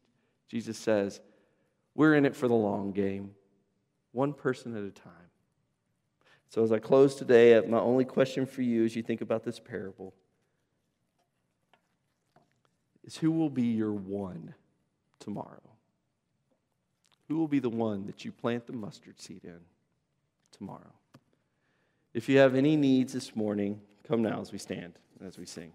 Jesus 0.47 0.78
says, 0.78 1.19
we're 1.95 2.15
in 2.15 2.26
it 2.26 2.34
for 2.34 2.47
the 2.47 2.54
long 2.54 2.93
game, 2.93 3.32
one 4.13 4.32
person 4.32 4.73
at 4.73 4.86
a 4.86 4.89
time. 4.89 5.12
So, 6.47 6.63
as 6.63 6.71
I 6.71 6.80
close 6.80 7.15
today, 7.15 7.56
uh, 7.56 7.63
my 7.63 7.78
only 7.78 8.06
question 8.06 8.45
for 8.45 8.62
you 8.62 8.86
as 8.86 8.95
you 8.95 9.04
think 9.04 9.19
about 9.19 9.43
this 9.43 9.60
parable 9.60 10.13
is 13.04 13.17
who 13.17 13.32
will 13.32 13.50
be 13.50 13.63
your 13.63 13.91
one 13.91 14.56
tomorrow? 15.19 15.69
Who 17.28 17.36
will 17.36 17.50
be 17.50 17.60
the 17.60 17.69
one 17.69 18.06
that 18.06 18.23
you 18.23 18.32
plant 18.32 18.65
the 18.65 18.71
mustard 18.71 19.19
seed 19.19 19.43
in 19.43 19.60
tomorrow? 20.54 20.93
If 22.13 22.30
you 22.30 22.38
have 22.38 22.56
any 22.56 22.78
needs 22.78 23.12
this 23.12 23.36
morning, 23.36 23.82
come 24.08 24.21
now 24.21 24.39
as 24.39 24.54
we 24.54 24.58
stand, 24.58 24.93
as 25.21 25.38
we 25.38 25.45
sing. 25.45 25.73